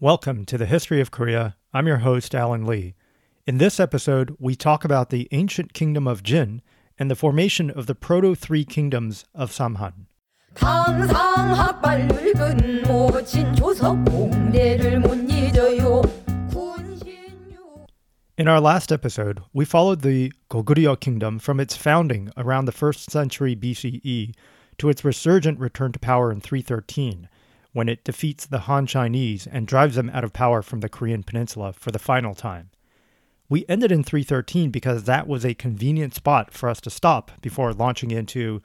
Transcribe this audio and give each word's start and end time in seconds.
Welcome 0.00 0.44
to 0.44 0.56
the 0.56 0.64
History 0.64 1.00
of 1.00 1.10
Korea. 1.10 1.56
I'm 1.74 1.88
your 1.88 1.96
host, 1.96 2.32
Alan 2.32 2.64
Lee. 2.64 2.94
In 3.48 3.58
this 3.58 3.80
episode, 3.80 4.36
we 4.38 4.54
talk 4.54 4.84
about 4.84 5.10
the 5.10 5.26
ancient 5.32 5.72
kingdom 5.72 6.06
of 6.06 6.22
Jin 6.22 6.62
and 7.00 7.10
the 7.10 7.16
formation 7.16 7.68
of 7.68 7.86
the 7.86 7.96
proto 7.96 8.36
three 8.36 8.64
kingdoms 8.64 9.24
of 9.34 9.50
Samhan. 9.50 10.06
In 18.38 18.46
our 18.46 18.60
last 18.60 18.92
episode, 18.92 19.42
we 19.52 19.64
followed 19.64 20.02
the 20.02 20.32
Goguryeo 20.48 21.00
kingdom 21.00 21.40
from 21.40 21.58
its 21.58 21.74
founding 21.76 22.30
around 22.36 22.66
the 22.66 22.72
1st 22.72 23.10
century 23.10 23.56
BCE 23.56 24.32
to 24.78 24.88
its 24.88 25.04
resurgent 25.04 25.58
return 25.58 25.90
to 25.90 25.98
power 25.98 26.30
in 26.30 26.40
313 26.40 27.28
when 27.72 27.88
it 27.88 28.04
defeats 28.04 28.46
the 28.46 28.60
Han 28.60 28.86
Chinese 28.86 29.46
and 29.46 29.66
drives 29.66 29.96
them 29.96 30.10
out 30.10 30.24
of 30.24 30.32
power 30.32 30.62
from 30.62 30.80
the 30.80 30.88
Korean 30.88 31.22
peninsula 31.22 31.72
for 31.72 31.90
the 31.90 31.98
final 31.98 32.34
time. 32.34 32.70
We 33.48 33.64
ended 33.68 33.92
in 33.92 34.04
313 34.04 34.70
because 34.70 35.04
that 35.04 35.26
was 35.26 35.44
a 35.44 35.54
convenient 35.54 36.14
spot 36.14 36.52
for 36.52 36.68
us 36.68 36.80
to 36.82 36.90
stop 36.90 37.30
before 37.40 37.72
launching 37.72 38.10
into 38.10 38.60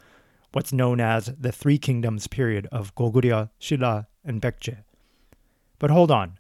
what's 0.52 0.74
known 0.74 1.00
as 1.00 1.34
the 1.40 1.52
Three 1.52 1.78
Kingdoms 1.78 2.28
period 2.28 2.68
of 2.72 2.94
Goguryeo, 2.96 3.50
Shilla, 3.60 4.08
and 4.24 4.42
Baekje. 4.42 4.84
But 5.80 5.90
hold 5.90 6.12
on, 6.12 6.38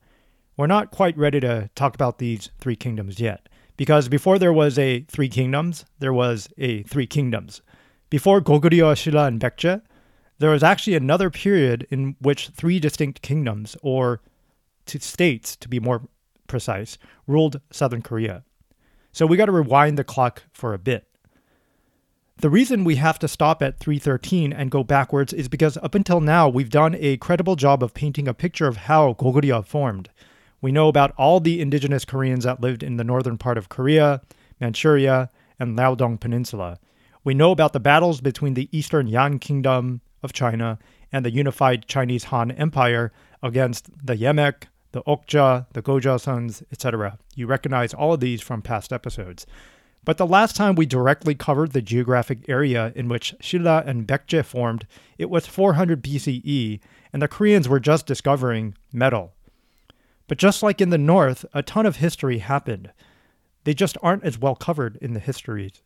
we're 0.56 0.68
not 0.68 0.92
quite 0.92 1.18
ready 1.18 1.40
to 1.40 1.70
talk 1.76 1.95
about 1.95 2.20
these 2.20 2.50
three 2.59 2.76
kingdoms 2.76 3.20
yet, 3.20 3.50
because 3.76 4.08
before 4.08 4.38
there 4.38 4.54
was 4.54 4.78
a 4.78 5.02
Three 5.09 5.30
Kingdoms, 5.30 5.86
there 6.00 6.14
was 6.14 6.48
a 6.58 6.84
Three 6.84 7.08
Kingdoms. 7.08 7.62
Before 8.09 8.40
Goguryeo, 8.40 8.94
Shilla, 8.94 9.28
and 9.28 9.40
Baekje, 9.40 9.82
there 10.44 10.52
was 10.52 10.62
actually 10.62 10.94
another 10.94 11.30
period 11.30 11.88
in 11.90 12.18
which 12.20 12.50
three 12.50 12.78
distinct 12.78 13.22
kingdoms, 13.22 13.78
or 13.82 14.20
states 14.86 15.56
to 15.56 15.70
be 15.70 15.80
more 15.80 16.10
precise, 16.48 16.98
ruled 17.28 17.62
southern 17.72 18.02
Korea. 18.02 18.44
So 19.14 19.26
we 19.26 19.38
got 19.38 19.45
to 19.45 19.54
rewind 19.54 19.98
the 19.98 20.04
clock 20.04 20.44
for 20.52 20.73
a 20.73 20.78
bit. 20.78 21.08
The 22.36 22.50
reason 22.50 22.84
we 22.84 22.98
have 22.98 23.17
to 23.20 23.30
stop 23.30 23.64
at 23.64 23.80
313 23.80 24.52
and 24.52 24.70
go 24.70 24.84
backwards 24.84 25.32
is 25.32 25.48
because 25.48 25.78
up 25.78 25.95
until 25.95 26.20
now 26.20 26.50
we've 26.50 26.70
done 26.70 26.98
a 27.00 27.16
credible 27.16 27.56
job 27.56 27.82
of 27.82 27.94
painting 27.94 28.28
a 28.28 28.34
picture 28.34 28.67
of 28.67 28.76
how 28.76 29.14
Goguryeo 29.14 29.66
formed. 29.66 30.10
We 30.60 30.73
know 30.73 30.89
about 30.89 31.14
all 31.17 31.39
the 31.39 31.62
indigenous 31.62 32.04
Koreans 32.04 32.44
that 32.44 32.60
lived 32.60 32.84
in 32.84 32.98
the 32.98 33.06
northern 33.06 33.38
part 33.38 33.58
of 33.58 33.70
Korea, 33.70 34.22
Manchuria, 34.60 35.30
and 35.58 35.78
Liaodong 35.78 36.20
Peninsula. 36.20 36.80
We 37.23 37.34
know 37.34 37.52
about 37.52 37.72
the 37.72 37.80
battles 37.80 38.20
between 38.20 38.56
the 38.56 38.67
Eastern 38.78 39.08
Yan 39.08 39.39
Kingdom 39.39 40.02
of 40.24 40.34
China 40.34 40.80
and 41.12 41.24
the 41.26 41.32
unified 41.32 41.88
Chinese 41.88 42.26
Han 42.26 42.52
Empire 42.52 43.12
against 43.44 43.90
the 44.06 44.16
Yemaek, 44.16 44.64
the 44.94 45.04
Okja, 45.04 45.68
the 45.74 45.82
Gojoseons, 45.82 46.64
etc. 46.72 47.20
You 47.36 47.46
recognize 47.48 47.94
all 47.94 48.14
of 48.14 48.20
these 48.20 48.42
from 48.42 48.62
past 48.62 48.94
episodes. 48.94 49.46
But 50.06 50.18
the 50.18 50.28
last 50.28 50.56
time 50.56 50.76
we 50.76 50.86
directly 50.86 51.34
covered 51.34 51.72
the 51.72 51.82
geographic 51.82 52.40
area 52.50 52.92
in 52.96 53.08
which 53.08 53.36
Shilla 53.40 53.86
and 53.88 54.08
Baekje 54.08 54.44
formed, 54.44 54.86
it 55.18 55.30
was 55.30 55.48
400 55.48 56.04
BCE, 56.04 56.80
and 57.14 57.22
the 57.22 57.28
Koreans 57.28 57.70
were 57.70 57.80
just 57.80 58.06
discovering 58.06 58.76
metal. 58.92 59.34
But 60.28 60.38
just 60.38 60.62
like 60.62 60.82
in 60.82 60.90
the 60.90 60.98
north, 60.98 61.46
a 61.54 61.64
ton 61.64 61.86
of 61.86 61.98
history 61.98 62.40
happened. 62.40 62.92
They 63.64 63.74
just 63.74 63.98
aren't 64.02 64.26
as 64.26 64.38
well 64.38 64.56
covered 64.56 64.98
in 65.02 65.14
the 65.14 65.20
histories. 65.20 65.82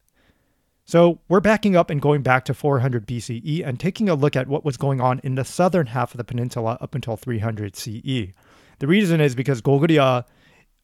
So 0.88 1.20
we're 1.28 1.42
backing 1.42 1.76
up 1.76 1.90
and 1.90 2.02
going 2.02 2.22
back 2.22 2.46
to 2.46 2.54
400 2.54 3.06
BCE 3.06 3.62
and 3.68 3.78
taking 3.78 4.08
a 4.08 4.16
look 4.16 4.38
at 4.38 4.48
what 4.48 4.64
was 4.64 4.78
going 4.78 5.02
on 5.02 5.20
in 5.22 5.36
the 5.36 5.44
southern 5.44 5.88
half 5.88 6.14
of 6.14 6.18
the 6.18 6.24
peninsula 6.24 6.78
up 6.80 6.96
until 6.96 7.18
300 7.18 7.76
CE. 7.76 8.32
The 8.80 8.88
reason 8.88 9.20
is 9.20 9.36
because 9.36 9.62
Goguryeo 9.62 10.24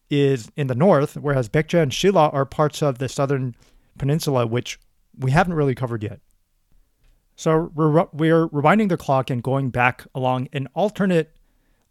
is 0.09 0.51
in 0.57 0.67
the 0.67 0.75
north, 0.75 1.15
whereas 1.15 1.47
Baekje 1.47 1.81
and 1.81 1.91
Shilla 1.93 2.33
are 2.33 2.45
parts 2.45 2.83
of 2.83 2.97
the 2.97 3.07
southern 3.07 3.55
peninsula, 3.97 4.45
which 4.45 4.77
we 5.17 5.31
haven't 5.31 5.53
really 5.53 5.73
covered 5.73 6.03
yet. 6.03 6.19
So 7.37 7.71
we're, 7.73 8.05
we're 8.11 8.49
rewinding 8.49 8.89
the 8.89 8.97
clock 8.97 9.29
and 9.29 9.41
going 9.41 9.69
back 9.69 10.05
along 10.13 10.49
an 10.51 10.67
alternate 10.73 11.33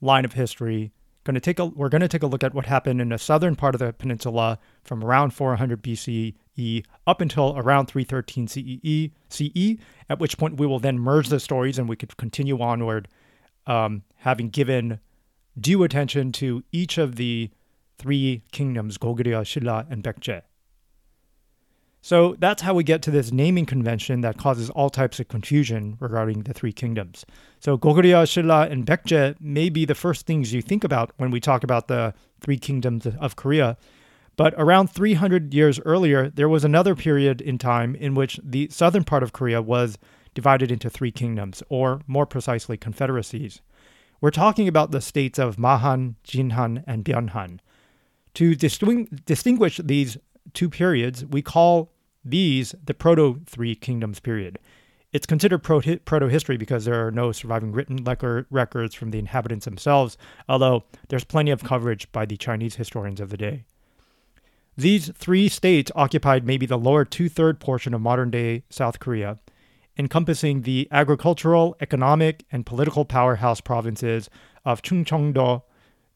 line 0.03 0.27
of 0.27 0.34
history. 0.34 0.93
Going 1.25 1.34
to 1.34 1.41
take 1.41 1.59
a, 1.59 1.66
we're 1.66 1.88
going 1.88 2.00
to 2.00 2.09
take 2.09 2.25
a 2.25 2.27
look 2.27 2.43
at 2.43 2.53
what 2.53 2.66
happened 2.66 3.00
in 3.00 3.10
the 3.10 3.19
southern 3.19 3.55
part 3.55 3.75
of 3.75 3.78
the 3.78 3.93
peninsula 3.93 4.59
from 4.83 5.05
around 5.05 5.31
400 5.31 5.81
BCE 5.83 6.84
up 7.06 7.21
until 7.21 7.55
around 7.56 7.87
313 7.87 8.49
CE, 8.49 9.10
CE, 9.28 9.81
at 10.09 10.19
which 10.19 10.37
point 10.37 10.59
we 10.59 10.66
will 10.66 10.81
then 10.81 10.99
merge 10.99 11.28
the 11.28 11.38
stories 11.38 11.78
and 11.78 11.88
we 11.88 11.94
could 11.94 12.16
continue 12.16 12.60
onward, 12.60 13.06
um, 13.66 14.03
having 14.16 14.49
given 14.49 14.99
due 15.59 15.84
attention 15.84 16.33
to 16.33 16.65
each 16.72 16.99
of 16.99 17.16
the 17.16 17.50
three 17.99 18.43
kingdoms, 18.50 18.99
Goguryeo, 18.99 19.43
Shilla, 19.43 19.87
and 19.91 20.03
Baekje. 20.03 20.43
So 22.05 22.35
that's 22.41 22.63
how 22.63 22.75
we 22.75 22.83
get 22.83 23.01
to 23.03 23.13
this 23.13 23.31
naming 23.31 23.65
convention 23.65 24.23
that 24.23 24.37
causes 24.37 24.69
all 24.71 24.91
types 24.91 25.21
of 25.21 25.29
confusion 25.29 25.97
regarding 26.01 26.43
the 26.43 26.53
three 26.53 26.73
kingdoms. 26.73 27.25
So 27.61 27.79
Goguryeo, 27.79 28.25
Shilla, 28.25 28.69
and 28.69 28.85
Baekje 28.85 29.41
may 29.41 29.69
be 29.69 29.85
the 29.85 29.95
first 29.95 30.27
things 30.27 30.53
you 30.53 30.63
think 30.63 30.83
about 30.83 31.13
when 31.19 31.31
we 31.31 31.39
talk 31.39 31.63
about 31.63 31.87
the 31.87 32.13
three 32.41 32.59
kingdoms 32.59 33.07
of 33.07 33.37
Korea. 33.37 33.77
But 34.37 34.53
around 34.57 34.89
300 34.89 35.55
years 35.55 35.79
earlier, 35.85 36.29
there 36.29 36.49
was 36.49 36.65
another 36.65 36.97
period 36.97 37.41
in 37.41 37.57
time 37.57 37.95
in 37.95 38.17
which 38.17 38.41
the 38.43 38.69
southern 38.71 39.05
part 39.05 39.23
of 39.23 39.33
Korea 39.33 39.63
was 39.63 39.97
divided 40.34 40.73
into 40.73 40.91
three 40.91 41.13
kingdoms, 41.13 41.63
or 41.69 42.01
more 42.09 42.27
precisely, 42.27 42.77
confederacies. 42.77 43.61
We're 44.21 44.31
talking 44.31 44.67
about 44.67 44.91
the 44.91 45.01
states 45.01 45.39
of 45.39 45.57
Mahan, 45.57 46.17
Jinhan, 46.25 46.83
and 46.84 47.05
Byunhan. 47.05 47.61
To 48.34 48.57
disting- 48.57 49.21
distinguish 49.25 49.79
these 49.84 50.17
two 50.54 50.69
periods, 50.69 51.25
we 51.25 51.42
call 51.42 51.92
these 52.25 52.75
the 52.84 52.94
Proto 52.94 53.41
Three 53.47 53.75
Kingdoms 53.75 54.20
period. 54.20 54.58
It's 55.12 55.26
considered 55.26 55.58
proto 55.58 56.28
history 56.28 56.56
because 56.56 56.86
there 56.86 57.06
are 57.06 57.10
no 57.10 57.32
surviving 57.32 57.72
written 57.72 58.03
records 58.50 58.94
from 58.94 59.10
the 59.10 59.19
inhabitants 59.19 59.66
themselves, 59.66 60.16
although 60.48 60.84
there's 61.08 61.25
plenty 61.25 61.50
of 61.50 61.62
coverage 61.62 62.10
by 62.12 62.25
the 62.25 62.38
Chinese 62.38 62.76
historians 62.76 63.20
of 63.20 63.28
the 63.28 63.36
day. 63.36 63.64
These 64.75 65.10
three 65.10 65.50
states 65.50 65.92
occupied 65.94 66.47
maybe 66.47 66.64
the 66.64 66.78
lower 66.78 67.04
two 67.04 67.28
third 67.28 67.60
portion 67.60 67.92
of 67.92 68.00
modern 68.00 68.30
day 68.30 68.64
South 68.70 69.00
Korea, 69.00 69.38
encompassing 69.98 70.62
the 70.62 70.88
agricultural, 70.91 71.76
economic, 71.78 72.47
and 72.50 72.64
political 72.64 73.04
powerhouse 73.04 73.60
provinces 73.60 74.30
of 74.64 74.80
Chungcheongdo, 74.80 75.62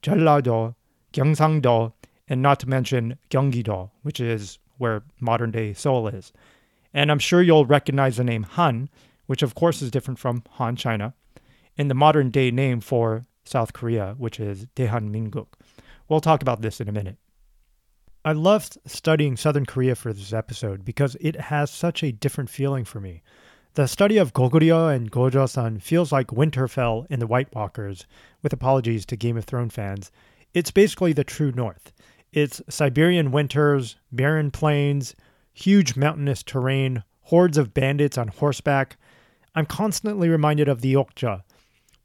Jeollado, 0.02 0.74
Gyeongsangdo, 1.12 1.92
and 2.28 2.42
not 2.42 2.60
to 2.60 2.68
mention 2.68 3.18
Gyeonggi-do, 3.30 3.90
which 4.02 4.20
is 4.20 4.58
where 4.78 5.02
modern 5.20 5.50
day 5.50 5.72
Seoul 5.72 6.08
is. 6.08 6.32
And 6.92 7.10
I'm 7.10 7.18
sure 7.18 7.42
you'll 7.42 7.66
recognize 7.66 8.16
the 8.16 8.24
name 8.24 8.42
Han, 8.42 8.88
which 9.26 9.42
of 9.42 9.54
course 9.54 9.82
is 9.82 9.90
different 9.90 10.18
from 10.18 10.42
Han 10.52 10.76
China, 10.76 11.14
and 11.76 11.90
the 11.90 11.94
modern 11.94 12.30
day 12.30 12.50
name 12.50 12.80
for 12.80 13.26
South 13.44 13.72
Korea, 13.72 14.14
which 14.18 14.40
is 14.40 14.66
Daehanminguk. 14.76 15.46
We'll 16.08 16.20
talk 16.20 16.42
about 16.42 16.62
this 16.62 16.80
in 16.80 16.88
a 16.88 16.92
minute. 16.92 17.18
I 18.24 18.32
loved 18.32 18.78
studying 18.86 19.36
Southern 19.36 19.66
Korea 19.66 19.94
for 19.94 20.12
this 20.12 20.32
episode 20.32 20.84
because 20.84 21.16
it 21.20 21.40
has 21.42 21.70
such 21.70 22.02
a 22.02 22.12
different 22.12 22.50
feeling 22.50 22.84
for 22.84 23.00
me. 23.00 23.22
The 23.74 23.86
study 23.86 24.16
of 24.16 24.32
Goguryeo 24.32 24.92
and 24.92 25.12
Gojoseon 25.12 25.82
feels 25.82 26.10
like 26.10 26.28
Winterfell 26.28 27.06
in 27.10 27.20
the 27.20 27.26
White 27.26 27.54
Walkers, 27.54 28.06
with 28.42 28.52
apologies 28.52 29.04
to 29.06 29.16
Game 29.16 29.36
of 29.36 29.44
Thrones 29.44 29.74
fans. 29.74 30.10
It's 30.54 30.70
basically 30.70 31.12
the 31.12 31.24
true 31.24 31.52
north. 31.52 31.92
It's 32.32 32.60
Siberian 32.68 33.30
winters, 33.30 33.96
barren 34.12 34.50
plains, 34.50 35.14
huge 35.52 35.96
mountainous 35.96 36.42
terrain, 36.42 37.02
hordes 37.22 37.56
of 37.56 37.74
bandits 37.74 38.18
on 38.18 38.28
horseback. 38.28 38.96
I'm 39.54 39.66
constantly 39.66 40.28
reminded 40.28 40.68
of 40.68 40.80
the 40.80 40.94
Okja. 40.94 41.42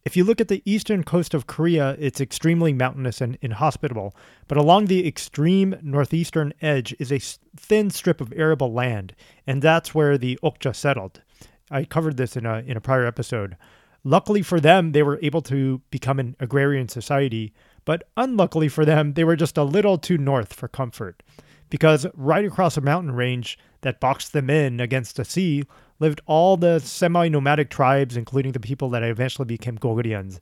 If 0.03 0.17
you 0.17 0.23
look 0.23 0.41
at 0.41 0.47
the 0.47 0.63
eastern 0.65 1.03
coast 1.03 1.35
of 1.35 1.45
Korea, 1.45 1.95
it's 1.99 2.19
extremely 2.19 2.73
mountainous 2.73 3.21
and 3.21 3.37
inhospitable, 3.41 4.15
but 4.47 4.57
along 4.57 4.85
the 4.85 5.07
extreme 5.07 5.75
northeastern 5.83 6.53
edge 6.62 6.95
is 6.97 7.12
a 7.12 7.19
thin 7.56 7.91
strip 7.91 8.19
of 8.19 8.33
arable 8.35 8.74
land, 8.74 9.13
and 9.45 9.62
that's 9.62 9.94
where 9.94 10.17
the 10.17 10.39
Okja 10.41 10.75
settled. 10.75 11.21
I 11.69 11.83
covered 11.85 12.17
this 12.17 12.35
in 12.35 12.45
a 12.45 12.59
in 12.65 12.77
a 12.77 12.81
prior 12.81 13.06
episode. 13.06 13.57
Luckily 14.03 14.41
for 14.41 14.59
them, 14.59 14.94
they 14.94 15.03
were 15.03 15.19
able 15.21 15.44
to 15.44 15.81
become 15.91 16.19
an 16.19 16.35
agrarian 16.39 16.89
society, 16.89 17.53
but 17.86 18.04
unluckily 18.18 18.68
for 18.68 18.86
them, 18.86 19.13
they 19.13 19.24
were 19.24 19.36
just 19.36 19.57
a 19.57 19.63
little 19.63 19.98
too 19.98 20.18
north 20.18 20.54
for 20.54 20.68
comfort. 20.68 21.24
Because 21.69 22.06
right 22.13 22.45
across 22.45 22.78
a 22.78 22.81
mountain 22.81 23.13
range 23.13 23.57
that 23.81 24.00
boxed 24.00 24.33
them 24.33 24.50
in 24.50 24.80
against 24.80 25.16
the 25.16 25.25
sea 25.25 25.63
lived 26.00 26.22
all 26.25 26.57
the 26.57 26.80
semi 26.80 27.30
nomadic 27.30 27.69
tribes, 27.69 28.18
including 28.18 28.51
the 28.51 28.60
people 28.60 28.89
that 28.89 29.04
eventually 29.04 29.45
became 29.45 29.78
Goguryans, 29.78 30.39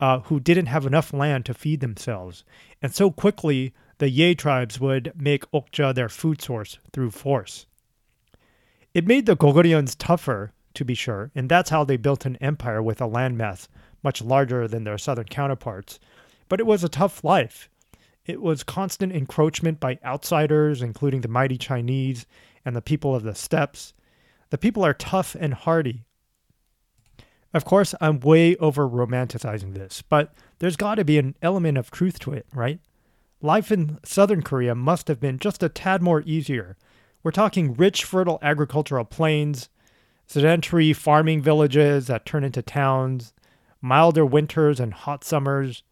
uh, 0.00 0.20
who 0.20 0.40
didn't 0.40 0.66
have 0.66 0.86
enough 0.86 1.12
land 1.12 1.46
to 1.46 1.54
feed 1.54 1.80
themselves. 1.80 2.44
And 2.80 2.94
so 2.94 3.10
quickly, 3.10 3.72
the 3.98 4.10
Ye 4.10 4.34
tribes 4.34 4.80
would 4.80 5.12
make 5.14 5.48
Okja 5.52 5.94
their 5.94 6.08
food 6.08 6.42
source 6.42 6.78
through 6.92 7.12
force. 7.12 7.66
It 8.94 9.06
made 9.06 9.26
the 9.26 9.36
Goguryans 9.36 9.94
tougher 9.96 10.52
to 10.74 10.84
be 10.84 10.94
sure, 10.94 11.30
and 11.34 11.48
that's 11.48 11.70
how 11.70 11.84
they 11.84 11.96
built 11.96 12.26
an 12.26 12.36
empire 12.36 12.82
with 12.82 13.00
a 13.00 13.08
landmass 13.08 13.68
much 14.02 14.20
larger 14.20 14.66
than 14.66 14.84
their 14.84 14.98
southern 14.98 15.26
counterparts. 15.26 16.00
But 16.52 16.60
it 16.60 16.66
was 16.66 16.84
a 16.84 16.88
tough 16.90 17.24
life. 17.24 17.70
It 18.26 18.42
was 18.42 18.62
constant 18.62 19.10
encroachment 19.10 19.80
by 19.80 19.98
outsiders, 20.04 20.82
including 20.82 21.22
the 21.22 21.28
mighty 21.28 21.56
Chinese 21.56 22.26
and 22.62 22.76
the 22.76 22.82
people 22.82 23.14
of 23.14 23.22
the 23.22 23.34
steppes. 23.34 23.94
The 24.50 24.58
people 24.58 24.84
are 24.84 24.92
tough 24.92 25.34
and 25.34 25.54
hardy. 25.54 26.04
Of 27.54 27.64
course, 27.64 27.94
I'm 28.02 28.20
way 28.20 28.54
over 28.56 28.86
romanticizing 28.86 29.72
this, 29.72 30.02
but 30.02 30.34
there's 30.58 30.76
got 30.76 30.96
to 30.96 31.06
be 31.06 31.16
an 31.16 31.36
element 31.40 31.78
of 31.78 31.90
truth 31.90 32.18
to 32.18 32.34
it, 32.34 32.44
right? 32.52 32.80
Life 33.40 33.72
in 33.72 33.98
southern 34.04 34.42
Korea 34.42 34.74
must 34.74 35.08
have 35.08 35.20
been 35.20 35.38
just 35.38 35.62
a 35.62 35.70
tad 35.70 36.02
more 36.02 36.20
easier. 36.26 36.76
We're 37.22 37.30
talking 37.30 37.72
rich, 37.72 38.04
fertile 38.04 38.38
agricultural 38.42 39.06
plains, 39.06 39.70
sedentary 40.26 40.92
farming 40.92 41.40
villages 41.40 42.08
that 42.08 42.26
turn 42.26 42.44
into 42.44 42.60
towns, 42.60 43.32
milder 43.80 44.26
winters 44.26 44.80
and 44.80 44.92
hot 44.92 45.24
summers. 45.24 45.82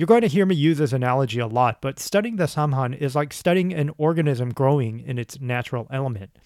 You're 0.00 0.06
going 0.06 0.22
to 0.22 0.28
hear 0.28 0.46
me 0.46 0.54
use 0.54 0.78
this 0.78 0.94
analogy 0.94 1.40
a 1.40 1.46
lot, 1.46 1.82
but 1.82 1.98
studying 1.98 2.36
the 2.36 2.44
Samhan 2.44 2.96
is 2.96 3.14
like 3.14 3.34
studying 3.34 3.74
an 3.74 3.90
organism 3.98 4.48
growing 4.48 5.00
in 5.00 5.18
its 5.18 5.38
natural 5.42 5.86
element. 5.90 6.38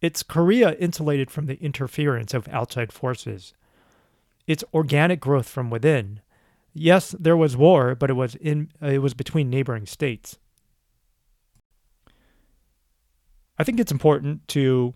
It's 0.00 0.24
Korea 0.24 0.72
insulated 0.72 1.30
from 1.30 1.46
the 1.46 1.54
interference 1.62 2.34
of 2.34 2.48
outside 2.48 2.90
forces. 2.90 3.54
It's 4.48 4.64
organic 4.74 5.20
growth 5.20 5.48
from 5.48 5.70
within. 5.70 6.18
Yes, 6.74 7.14
there 7.16 7.36
was 7.36 7.56
war, 7.56 7.94
but 7.94 8.10
it 8.10 8.14
was 8.14 8.34
in 8.34 8.72
it 8.82 9.00
was 9.00 9.14
between 9.14 9.50
neighboring 9.50 9.86
states. 9.86 10.38
I 13.56 13.62
think 13.62 13.78
it's 13.78 13.92
important 13.92 14.48
to 14.48 14.94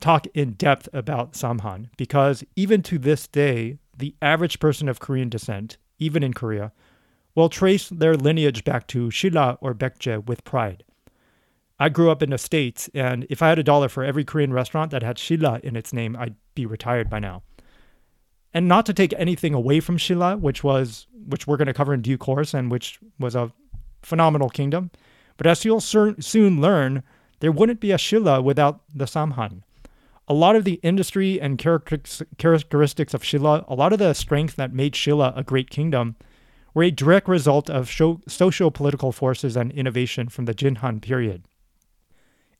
talk 0.00 0.26
in 0.34 0.54
depth 0.54 0.88
about 0.92 1.34
Samhan 1.34 1.88
because 1.96 2.42
even 2.56 2.82
to 2.82 2.98
this 2.98 3.28
day, 3.28 3.78
the 3.96 4.16
average 4.20 4.58
person 4.58 4.88
of 4.88 4.98
Korean 4.98 5.28
descent, 5.28 5.76
even 6.00 6.24
in 6.24 6.34
Korea, 6.34 6.72
will 7.34 7.48
trace 7.48 7.88
their 7.88 8.16
lineage 8.16 8.64
back 8.64 8.86
to 8.88 9.08
Shilla 9.08 9.58
or 9.60 9.74
Baekje 9.74 10.26
with 10.26 10.44
pride. 10.44 10.84
I 11.78 11.88
grew 11.88 12.10
up 12.10 12.22
in 12.22 12.30
the 12.30 12.38
States, 12.38 12.88
and 12.94 13.26
if 13.28 13.42
I 13.42 13.48
had 13.48 13.58
a 13.58 13.64
dollar 13.64 13.88
for 13.88 14.04
every 14.04 14.24
Korean 14.24 14.52
restaurant 14.52 14.90
that 14.90 15.02
had 15.02 15.16
Shilla 15.16 15.60
in 15.60 15.74
its 15.74 15.92
name, 15.92 16.16
I'd 16.16 16.36
be 16.54 16.66
retired 16.66 17.10
by 17.10 17.18
now. 17.18 17.42
And 18.54 18.68
not 18.68 18.86
to 18.86 18.94
take 18.94 19.14
anything 19.16 19.54
away 19.54 19.80
from 19.80 19.96
Shilla, 19.96 20.38
which 20.38 20.62
was 20.62 21.06
which 21.26 21.46
we're 21.46 21.56
going 21.56 21.66
to 21.66 21.74
cover 21.74 21.94
in 21.94 22.02
due 22.02 22.18
course, 22.18 22.52
and 22.52 22.70
which 22.70 23.00
was 23.18 23.34
a 23.34 23.52
phenomenal 24.02 24.50
kingdom, 24.50 24.90
but 25.36 25.46
as 25.46 25.64
you'll 25.64 25.80
soon 25.80 26.60
learn, 26.60 27.02
there 27.40 27.52
wouldn't 27.52 27.80
be 27.80 27.92
a 27.92 27.96
Shilla 27.96 28.42
without 28.42 28.82
the 28.94 29.06
Samhan 29.06 29.62
a 30.28 30.34
lot 30.34 30.56
of 30.56 30.64
the 30.64 30.80
industry 30.82 31.40
and 31.40 31.58
characteristics 31.58 33.14
of 33.14 33.22
Shilla, 33.22 33.64
a 33.68 33.74
lot 33.74 33.92
of 33.92 33.98
the 33.98 34.14
strength 34.14 34.56
that 34.56 34.72
made 34.72 34.94
Shilla 34.94 35.36
a 35.36 35.42
great 35.42 35.68
kingdom, 35.68 36.16
were 36.74 36.84
a 36.84 36.90
direct 36.90 37.28
result 37.28 37.68
of 37.68 37.90
socio 37.90 38.70
political 38.70 39.12
forces 39.12 39.56
and 39.56 39.72
innovation 39.72 40.28
from 40.28 40.46
the 40.46 40.54
Jinhan 40.54 41.00
period. 41.02 41.44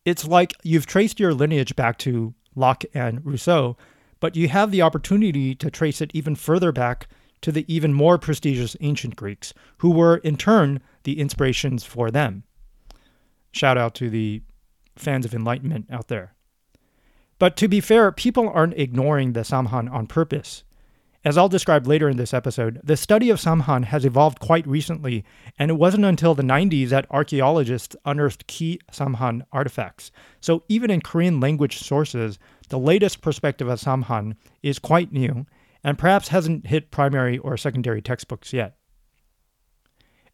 It's 0.04 0.26
like 0.26 0.54
you've 0.62 0.86
traced 0.86 1.20
your 1.20 1.32
lineage 1.32 1.76
back 1.76 1.98
to 1.98 2.34
Locke 2.54 2.84
and 2.92 3.24
Rousseau, 3.24 3.76
but 4.20 4.36
you 4.36 4.48
have 4.48 4.70
the 4.70 4.82
opportunity 4.82 5.54
to 5.54 5.70
trace 5.70 6.00
it 6.00 6.10
even 6.14 6.34
further 6.34 6.72
back 6.72 7.08
to 7.40 7.50
the 7.50 7.64
even 7.72 7.92
more 7.92 8.18
prestigious 8.18 8.76
ancient 8.80 9.16
Greeks, 9.16 9.52
who 9.78 9.90
were 9.90 10.18
in 10.18 10.36
turn 10.36 10.80
the 11.02 11.18
inspirations 11.18 11.82
for 11.82 12.10
them. 12.10 12.44
Shout 13.50 13.76
out 13.76 13.94
to 13.96 14.08
the 14.08 14.42
fans 14.96 15.24
of 15.24 15.34
Enlightenment 15.34 15.86
out 15.90 16.08
there. 16.08 16.34
But 17.38 17.56
to 17.56 17.66
be 17.66 17.80
fair, 17.80 18.12
people 18.12 18.48
aren't 18.48 18.78
ignoring 18.78 19.32
the 19.32 19.40
Samhan 19.40 19.92
on 19.92 20.06
purpose. 20.06 20.62
As 21.24 21.38
I'll 21.38 21.48
describe 21.48 21.86
later 21.86 22.08
in 22.08 22.16
this 22.16 22.34
episode, 22.34 22.80
the 22.82 22.96
study 22.96 23.30
of 23.30 23.38
Samhan 23.38 23.84
has 23.84 24.04
evolved 24.04 24.40
quite 24.40 24.66
recently, 24.66 25.24
and 25.56 25.70
it 25.70 25.74
wasn't 25.74 26.04
until 26.04 26.34
the 26.34 26.42
90s 26.42 26.88
that 26.88 27.06
archaeologists 27.10 27.94
unearthed 28.04 28.48
key 28.48 28.80
Samhan 28.90 29.42
artifacts. 29.52 30.10
So 30.40 30.64
even 30.68 30.90
in 30.90 31.00
Korean 31.00 31.38
language 31.38 31.78
sources, 31.78 32.40
the 32.70 32.78
latest 32.78 33.20
perspective 33.20 33.68
of 33.68 33.78
Samhan 33.78 34.34
is 34.62 34.80
quite 34.80 35.12
new 35.12 35.46
and 35.84 35.98
perhaps 35.98 36.28
hasn't 36.28 36.66
hit 36.66 36.90
primary 36.90 37.38
or 37.38 37.56
secondary 37.56 38.02
textbooks 38.02 38.52
yet. 38.52 38.76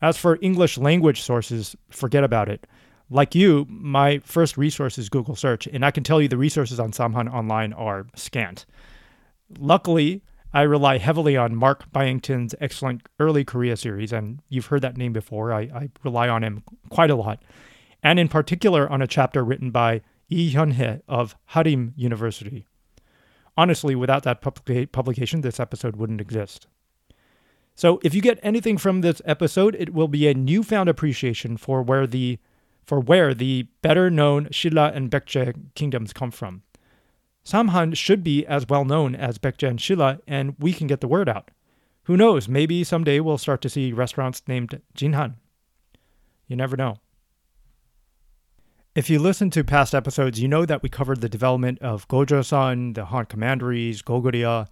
As 0.00 0.17
for 0.17 0.38
English 0.40 0.79
language 0.79 1.20
sources, 1.20 1.76
forget 1.90 2.25
about 2.25 2.49
it 2.49 2.67
like 3.11 3.35
you, 3.35 3.67
my 3.69 4.19
first 4.19 4.56
resource 4.56 4.99
is 4.99 5.08
Google 5.08 5.37
search, 5.37 5.67
and 5.67 5.85
I 5.85 5.90
can 5.90 6.05
tell 6.05 6.20
you 6.20 6.29
the 6.29 6.37
resources 6.37 6.79
on 6.79 6.93
Samhan 6.93 7.32
online 7.32 7.73
are 7.73 8.06
scant. 8.14 8.67
Luckily, 9.58 10.23
I 10.52 10.62
rely 10.62 10.98
heavily 10.98 11.36
on 11.36 11.54
Mark 11.54 11.92
Byington's 11.92 12.54
excellent 12.60 13.02
early 13.18 13.44
Korea 13.44 13.76
series, 13.76 14.12
and 14.12 14.40
you've 14.48 14.66
heard 14.66 14.82
that 14.82 14.96
name 14.96 15.12
before. 15.12 15.52
I, 15.52 15.60
I 15.62 15.90
rely 16.02 16.28
on 16.28 16.42
him 16.42 16.62
quite 16.88 17.10
a 17.10 17.16
lot, 17.16 17.42
and 18.02 18.18
in 18.18 18.28
particular 18.28 18.90
on 18.90 19.02
a 19.02 19.06
chapter 19.06 19.44
written 19.44 19.70
by 19.70 20.00
Lee 20.30 20.52
Hyun-hee 20.52 21.02
of 21.06 21.36
Hallym 21.52 21.92
University. 21.96 22.66
Honestly, 23.56 23.94
without 23.94 24.22
that 24.22 24.40
publica- 24.40 24.86
publication, 24.86 25.42
this 25.42 25.60
episode 25.60 25.96
wouldn't 25.96 26.20
exist. 26.20 26.66
So, 27.74 28.00
if 28.02 28.14
you 28.14 28.22
get 28.22 28.40
anything 28.42 28.78
from 28.78 29.02
this 29.02 29.20
episode, 29.24 29.76
it 29.78 29.92
will 29.92 30.08
be 30.08 30.28
a 30.28 30.34
newfound 30.34 30.88
appreciation 30.88 31.56
for 31.56 31.82
where 31.82 32.06
the 32.06 32.38
for 32.84 32.98
where 32.98 33.34
the 33.34 33.68
better 33.82 34.10
known 34.10 34.46
Shilla 34.46 34.96
and 34.96 35.10
Baekje 35.10 35.54
kingdoms 35.74 36.14
come 36.14 36.30
from. 36.30 36.62
Samhan 37.48 37.96
should 37.96 38.22
be 38.22 38.44
as 38.46 38.68
well 38.68 38.84
known 38.84 39.14
as 39.14 39.38
Baekje 39.38 39.66
and 39.66 39.78
Shilla, 39.78 40.20
and 40.26 40.54
we 40.58 40.74
can 40.74 40.86
get 40.86 41.00
the 41.00 41.08
word 41.08 41.30
out. 41.30 41.50
Who 42.02 42.14
knows, 42.14 42.46
maybe 42.46 42.84
someday 42.84 43.20
we'll 43.20 43.38
start 43.38 43.62
to 43.62 43.70
see 43.70 43.90
restaurants 43.90 44.42
named 44.46 44.82
Jinhan. 44.94 45.36
You 46.46 46.56
never 46.56 46.76
know. 46.76 46.96
If 48.94 49.08
you 49.08 49.18
listen 49.18 49.48
to 49.50 49.64
past 49.64 49.94
episodes, 49.94 50.40
you 50.40 50.46
know 50.46 50.66
that 50.66 50.82
we 50.82 50.90
covered 50.90 51.22
the 51.22 51.28
development 51.28 51.78
of 51.80 52.06
Gojoseon, 52.08 52.94
the 52.94 53.06
Han 53.06 53.24
commanderies, 53.24 54.02
Goguryeo, 54.02 54.66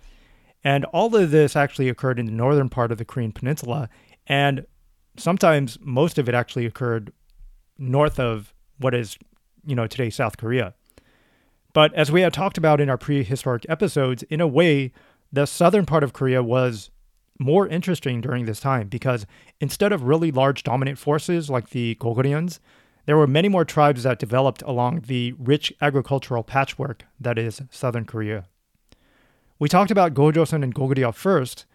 and 0.63 0.85
all 0.87 1.17
of 1.17 1.31
this 1.31 1.57
actually 1.57 1.89
occurred 1.89 2.19
in 2.19 2.27
the 2.27 2.33
northern 2.33 2.69
part 2.69 2.93
of 2.93 2.99
the 2.99 3.07
Korean 3.07 3.33
peninsula, 3.33 3.89
and 4.27 4.67
sometimes 5.17 5.79
most 5.81 6.19
of 6.19 6.29
it 6.29 6.35
actually 6.35 6.67
occurred 6.67 7.11
north 7.79 8.21
of 8.21 8.53
what 8.77 8.95
is, 8.95 9.17
you 9.65 9.75
know, 9.75 9.87
today 9.87 10.11
South 10.11 10.37
Korea. 10.37 10.75
But 11.77 11.93
as 11.93 12.11
we 12.11 12.23
had 12.23 12.33
talked 12.33 12.57
about 12.57 12.81
in 12.81 12.89
our 12.89 12.97
prehistoric 12.97 13.67
episodes, 13.69 14.23
in 14.31 14.41
a 14.41 14.47
way, 14.47 14.93
the 15.31 15.45
southern 15.45 15.85
part 15.85 16.03
of 16.03 16.15
Korea 16.15 16.43
was 16.43 16.91
more 17.39 17.69
interesting 17.69 18.23
during 18.23 18.47
this 18.47 18.61
time 18.61 18.89
because 18.89 19.27
instead 19.61 19.93
of 19.93 20.05
really 20.05 20.33
large 20.33 20.63
dominant 20.63 20.97
forces 20.97 21.51
like 21.51 21.69
the 21.69 21.95
Goguryons, 21.97 22.61
there 23.05 23.19
were 23.19 23.27
many 23.27 23.51
more 23.51 23.67
tribes 23.67 24.05
that 24.05 24.19
developed 24.19 24.63
along 24.63 25.01
the 25.01 25.35
rich 25.39 25.71
agricultural 25.83 26.43
patchwork 26.43 27.05
that 27.21 27.37
is 27.37 27.61
southern 27.69 28.07
Korea. 28.07 28.47
We 29.59 29.69
talked 29.69 29.91
about 29.91 30.15
Gojoseon 30.15 30.63
and 30.63 30.75
Goguryeo 30.75 31.13
first 31.15 31.67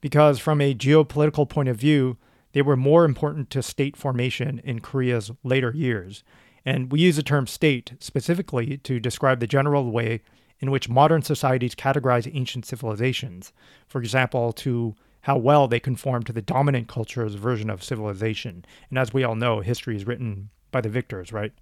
because, 0.00 0.38
from 0.38 0.62
a 0.62 0.74
geopolitical 0.74 1.46
point 1.46 1.68
of 1.68 1.76
view, 1.76 2.16
they 2.52 2.62
were 2.62 2.78
more 2.78 3.04
important 3.04 3.50
to 3.50 3.62
state 3.62 3.94
formation 3.94 4.62
in 4.64 4.80
Korea's 4.80 5.30
later 5.44 5.70
years. 5.76 6.24
And 6.64 6.92
we 6.92 7.00
use 7.00 7.16
the 7.16 7.22
term 7.22 7.46
state 7.46 7.92
specifically 7.98 8.78
to 8.78 9.00
describe 9.00 9.40
the 9.40 9.46
general 9.46 9.90
way 9.90 10.22
in 10.60 10.70
which 10.70 10.88
modern 10.88 11.22
societies 11.22 11.74
categorize 11.74 12.30
ancient 12.34 12.66
civilizations. 12.66 13.52
For 13.88 14.00
example, 14.00 14.52
to 14.54 14.94
how 15.22 15.38
well 15.38 15.68
they 15.68 15.80
conform 15.80 16.22
to 16.24 16.32
the 16.32 16.42
dominant 16.42 16.88
culture's 16.88 17.34
version 17.34 17.70
of 17.70 17.84
civilization. 17.84 18.64
And 18.88 18.98
as 18.98 19.12
we 19.12 19.24
all 19.24 19.34
know, 19.34 19.60
history 19.60 19.96
is 19.96 20.06
written 20.06 20.50
by 20.70 20.80
the 20.80 20.88
victors, 20.88 21.32
right? 21.32 21.52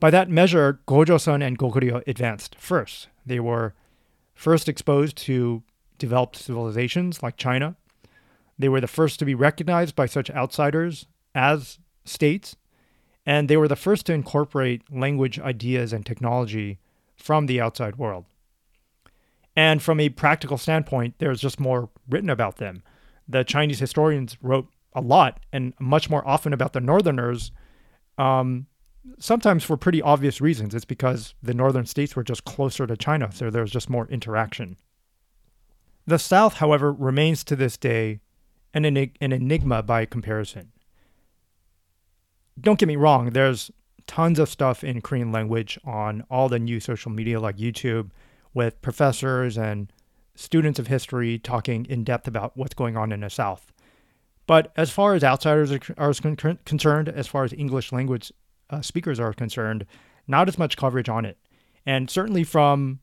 By 0.00 0.10
that 0.10 0.30
measure, 0.30 0.80
Gojoseon 0.86 1.44
and 1.44 1.58
Goguryeo 1.58 2.02
advanced 2.06 2.56
first. 2.56 3.08
They 3.24 3.40
were 3.40 3.74
first 4.34 4.68
exposed 4.68 5.16
to 5.18 5.62
developed 5.98 6.36
civilizations 6.36 7.22
like 7.22 7.36
China, 7.36 7.76
they 8.58 8.68
were 8.68 8.80
the 8.80 8.86
first 8.86 9.18
to 9.18 9.24
be 9.24 9.34
recognized 9.34 9.96
by 9.96 10.06
such 10.06 10.30
outsiders 10.30 11.06
as 11.34 11.78
states, 12.04 12.56
and 13.26 13.48
they 13.48 13.56
were 13.56 13.68
the 13.68 13.76
first 13.76 14.06
to 14.06 14.12
incorporate 14.12 14.82
language, 14.92 15.38
ideas, 15.40 15.92
and 15.92 16.04
technology 16.04 16.78
from 17.16 17.46
the 17.46 17.60
outside 17.60 17.96
world. 17.96 18.26
And 19.56 19.82
from 19.82 20.00
a 20.00 20.08
practical 20.08 20.58
standpoint, 20.58 21.14
there's 21.18 21.40
just 21.40 21.60
more 21.60 21.88
written 22.08 22.30
about 22.30 22.56
them. 22.56 22.82
The 23.28 23.44
Chinese 23.44 23.78
historians 23.78 24.36
wrote 24.42 24.68
a 24.94 25.00
lot 25.00 25.40
and 25.52 25.72
much 25.78 26.10
more 26.10 26.26
often 26.26 26.52
about 26.52 26.72
the 26.72 26.80
Northerners, 26.80 27.52
um, 28.18 28.66
sometimes 29.18 29.64
for 29.64 29.76
pretty 29.76 30.02
obvious 30.02 30.40
reasons. 30.40 30.74
It's 30.74 30.84
because 30.84 31.34
the 31.42 31.54
northern 31.54 31.86
states 31.86 32.16
were 32.16 32.24
just 32.24 32.44
closer 32.44 32.86
to 32.86 32.96
China, 32.96 33.30
so 33.32 33.50
there 33.50 33.62
was 33.62 33.70
just 33.70 33.90
more 33.90 34.08
interaction. 34.08 34.76
The 36.06 36.18
South, 36.18 36.54
however, 36.54 36.92
remains 36.92 37.44
to 37.44 37.56
this 37.56 37.76
day 37.76 38.20
an, 38.74 38.84
an 38.84 39.32
enigma 39.32 39.82
by 39.82 40.04
comparison. 40.04 40.72
Don't 42.60 42.78
get 42.78 42.86
me 42.86 42.96
wrong, 42.96 43.30
there's 43.30 43.70
tons 44.06 44.38
of 44.38 44.48
stuff 44.48 44.84
in 44.84 45.00
Korean 45.00 45.32
language 45.32 45.78
on 45.84 46.24
all 46.30 46.48
the 46.48 46.58
new 46.58 46.78
social 46.80 47.10
media 47.10 47.40
like 47.40 47.56
YouTube 47.56 48.10
with 48.52 48.80
professors 48.82 49.56
and 49.58 49.92
students 50.34 50.78
of 50.78 50.86
history 50.86 51.38
talking 51.38 51.86
in 51.86 52.04
depth 52.04 52.28
about 52.28 52.56
what's 52.56 52.74
going 52.74 52.96
on 52.96 53.12
in 53.12 53.20
the 53.20 53.30
South. 53.30 53.72
But 54.46 54.72
as 54.76 54.90
far 54.90 55.14
as 55.14 55.24
outsiders 55.24 55.72
are, 55.72 56.12
concerned, 56.64 57.08
as 57.08 57.26
far 57.26 57.44
as 57.44 57.52
English 57.52 57.92
language 57.92 58.32
uh, 58.70 58.82
speakers 58.82 59.18
are 59.18 59.32
concerned, 59.32 59.86
not 60.26 60.48
as 60.48 60.58
much 60.58 60.76
coverage 60.76 61.08
on 61.08 61.24
it. 61.24 61.38
And 61.86 62.10
certainly 62.10 62.44
from 62.44 63.00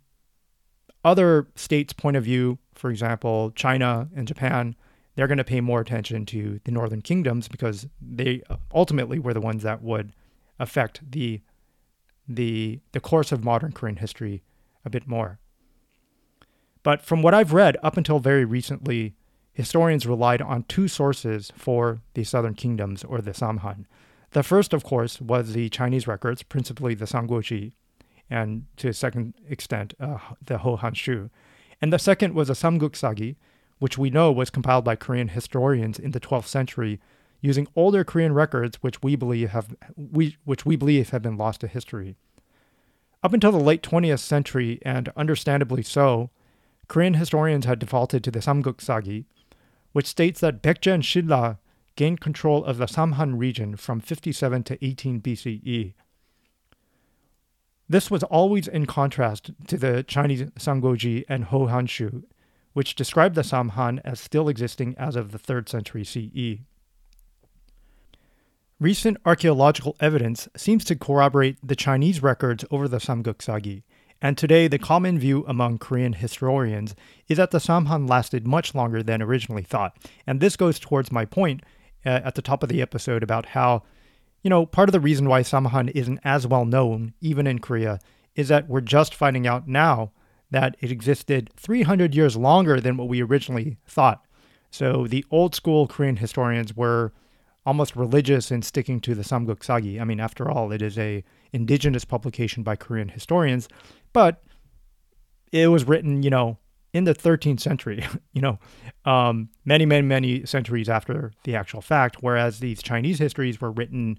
other 1.03 1.47
states' 1.55 1.93
point 1.93 2.17
of 2.17 2.23
view, 2.23 2.59
for 2.73 2.91
example, 2.91 3.51
China 3.51 4.09
and 4.15 4.27
Japan, 4.27 4.75
they're 5.15 5.27
going 5.27 5.37
to 5.37 5.43
pay 5.43 5.61
more 5.61 5.81
attention 5.81 6.25
to 6.27 6.59
the 6.63 6.71
northern 6.71 7.01
kingdoms 7.01 7.47
because 7.47 7.87
they 8.01 8.41
ultimately 8.73 9.19
were 9.19 9.33
the 9.33 9.41
ones 9.41 9.63
that 9.63 9.81
would 9.81 10.13
affect 10.59 11.11
the 11.11 11.41
the 12.27 12.79
the 12.91 12.99
course 12.99 13.31
of 13.31 13.43
modern 13.43 13.71
Korean 13.71 13.97
history 13.97 14.43
a 14.85 14.89
bit 14.89 15.07
more. 15.07 15.39
But 16.83 17.01
from 17.01 17.21
what 17.21 17.33
I've 17.33 17.53
read 17.53 17.77
up 17.83 17.97
until 17.97 18.19
very 18.19 18.45
recently, 18.45 19.15
historians 19.53 20.05
relied 20.05 20.41
on 20.41 20.63
two 20.63 20.87
sources 20.87 21.51
for 21.55 22.01
the 22.13 22.23
southern 22.23 22.55
kingdoms 22.55 23.03
or 23.03 23.21
the 23.21 23.31
Samhan. 23.31 23.85
The 24.31 24.43
first, 24.43 24.73
of 24.73 24.83
course, 24.83 25.19
was 25.19 25.53
the 25.53 25.69
Chinese 25.69 26.07
records, 26.07 26.41
principally 26.41 26.95
the 26.95 27.05
Sanguozhi, 27.05 27.73
and 28.29 28.65
to 28.77 28.87
a 28.87 28.93
second 28.93 29.33
extent, 29.47 29.93
uh, 29.99 30.17
the 30.43 30.59
Hou 30.59 30.77
Hanshu. 30.77 31.29
And 31.81 31.91
the 31.91 31.99
second 31.99 32.33
was 32.33 32.49
a 32.49 32.53
Samguk 32.53 32.95
Sagi, 32.95 33.35
which 33.81 33.97
we 33.97 34.11
know 34.11 34.31
was 34.31 34.51
compiled 34.51 34.85
by 34.85 34.95
Korean 34.95 35.29
historians 35.29 35.97
in 35.97 36.11
the 36.11 36.19
12th 36.19 36.45
century 36.45 36.99
using 37.41 37.67
older 37.75 38.03
Korean 38.03 38.31
records 38.31 38.77
which 38.83 39.01
we 39.01 39.15
believe 39.15 39.49
have 39.49 39.75
we, 39.95 40.37
which 40.43 40.67
we 40.67 40.75
believe 40.75 41.09
have 41.09 41.23
been 41.23 41.35
lost 41.35 41.61
to 41.61 41.67
history. 41.67 42.15
Up 43.23 43.33
until 43.33 43.51
the 43.51 43.57
late 43.57 43.81
20th 43.81 44.19
century, 44.19 44.79
and 44.83 45.11
understandably 45.17 45.81
so, 45.81 46.29
Korean 46.89 47.15
historians 47.15 47.65
had 47.65 47.79
defaulted 47.79 48.23
to 48.23 48.29
the 48.29 48.37
Samguk 48.37 48.81
Sagi, 48.81 49.25
which 49.93 50.05
states 50.05 50.41
that 50.41 50.61
Baekje 50.61 50.93
and 50.93 51.03
Silla 51.03 51.57
gained 51.95 52.21
control 52.21 52.63
of 52.63 52.77
the 52.77 52.85
Samhan 52.85 53.39
region 53.39 53.75
from 53.77 53.99
57 53.99 54.61
to 54.61 54.85
18 54.85 55.21
BCE. 55.21 55.93
This 57.89 58.11
was 58.11 58.21
always 58.21 58.67
in 58.67 58.85
contrast 58.85 59.49
to 59.65 59.75
the 59.75 60.03
Chinese 60.03 60.43
Sanguozhi 60.59 61.25
and 61.27 61.45
Hou 61.45 61.65
Hanshu, 61.65 62.25
which 62.73 62.95
described 62.95 63.35
the 63.35 63.41
Samhan 63.41 63.99
as 64.03 64.19
still 64.19 64.47
existing 64.49 64.95
as 64.97 65.15
of 65.15 65.31
the 65.31 65.39
3rd 65.39 65.69
century 65.69 66.03
CE. 66.03 66.61
Recent 68.79 69.17
archaeological 69.25 69.95
evidence 69.99 70.49
seems 70.55 70.83
to 70.85 70.95
corroborate 70.95 71.57
the 71.61 71.75
Chinese 71.75 72.23
records 72.23 72.65
over 72.71 72.87
the 72.87 72.97
Samguk 72.97 73.41
Sagi, 73.41 73.83
and 74.21 74.37
today 74.37 74.67
the 74.67 74.79
common 74.79 75.17
view 75.17 75.43
among 75.47 75.79
Korean 75.79 76.13
historians 76.13 76.95
is 77.27 77.37
that 77.37 77.51
the 77.51 77.59
Samhan 77.59 78.09
lasted 78.09 78.47
much 78.47 78.75
longer 78.75 79.01
than 79.01 79.21
originally 79.21 79.63
thought. 79.63 79.97
And 80.27 80.39
this 80.39 80.55
goes 80.55 80.79
towards 80.79 81.11
my 81.11 81.25
point 81.25 81.61
uh, 82.05 82.21
at 82.23 82.35
the 82.35 82.41
top 82.41 82.61
of 82.63 82.69
the 82.69 82.81
episode 82.81 83.23
about 83.23 83.47
how, 83.47 83.83
you 84.43 84.49
know, 84.49 84.65
part 84.65 84.89
of 84.89 84.93
the 84.93 84.99
reason 84.99 85.27
why 85.27 85.41
Samhan 85.41 85.91
isn't 85.95 86.19
as 86.23 86.45
well 86.45 86.65
known, 86.65 87.13
even 87.19 87.47
in 87.47 87.59
Korea, 87.59 87.99
is 88.35 88.47
that 88.47 88.67
we're 88.67 88.81
just 88.81 89.15
finding 89.15 89.47
out 89.47 89.67
now 89.67 90.11
that 90.51 90.75
it 90.79 90.91
existed 90.91 91.49
300 91.55 92.13
years 92.13 92.37
longer 92.37 92.79
than 92.79 92.97
what 92.97 93.07
we 93.07 93.23
originally 93.23 93.77
thought. 93.87 94.25
So 94.69 95.07
the 95.07 95.25
old 95.31 95.55
school 95.55 95.87
Korean 95.87 96.17
historians 96.17 96.75
were 96.75 97.13
almost 97.65 97.95
religious 97.95 98.51
in 98.51 98.61
sticking 98.61 98.99
to 99.01 99.15
the 99.15 99.21
Samguk 99.21 99.63
Sagi. 99.63 99.99
I 99.99 100.03
mean, 100.03 100.19
after 100.19 100.49
all, 100.49 100.71
it 100.71 100.81
is 100.81 100.97
a 100.97 101.23
indigenous 101.53 102.05
publication 102.05 102.63
by 102.63 102.75
Korean 102.75 103.09
historians, 103.09 103.67
but 104.13 104.43
it 105.51 105.67
was 105.67 105.83
written, 105.85 106.23
you 106.23 106.29
know, 106.29 106.57
in 106.93 107.03
the 107.05 107.13
13th 107.13 107.59
century, 107.59 108.05
you 108.33 108.41
know, 108.41 108.59
um, 109.05 109.49
many, 109.65 109.85
many, 109.85 110.05
many 110.05 110.45
centuries 110.45 110.89
after 110.89 111.31
the 111.43 111.55
actual 111.55 111.81
fact, 111.81 112.17
whereas 112.21 112.59
these 112.59 112.81
Chinese 112.81 113.19
histories 113.19 113.61
were 113.61 113.71
written, 113.71 114.17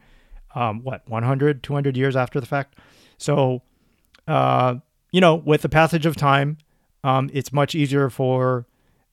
um, 0.55 0.83
what, 0.83 1.07
100, 1.09 1.63
200 1.63 1.97
years 1.97 2.17
after 2.17 2.41
the 2.41 2.47
fact. 2.47 2.79
So, 3.19 3.63
uh, 4.29 4.77
you 5.13 5.21
know, 5.21 5.37
with 5.37 5.63
the 5.63 5.69
passage 5.69 6.07
of 6.07 6.17
time, 6.17 6.59
um, 7.05 7.31
it's 7.33 7.53
much 7.53 7.75
easier 7.75 8.11
for 8.11 8.67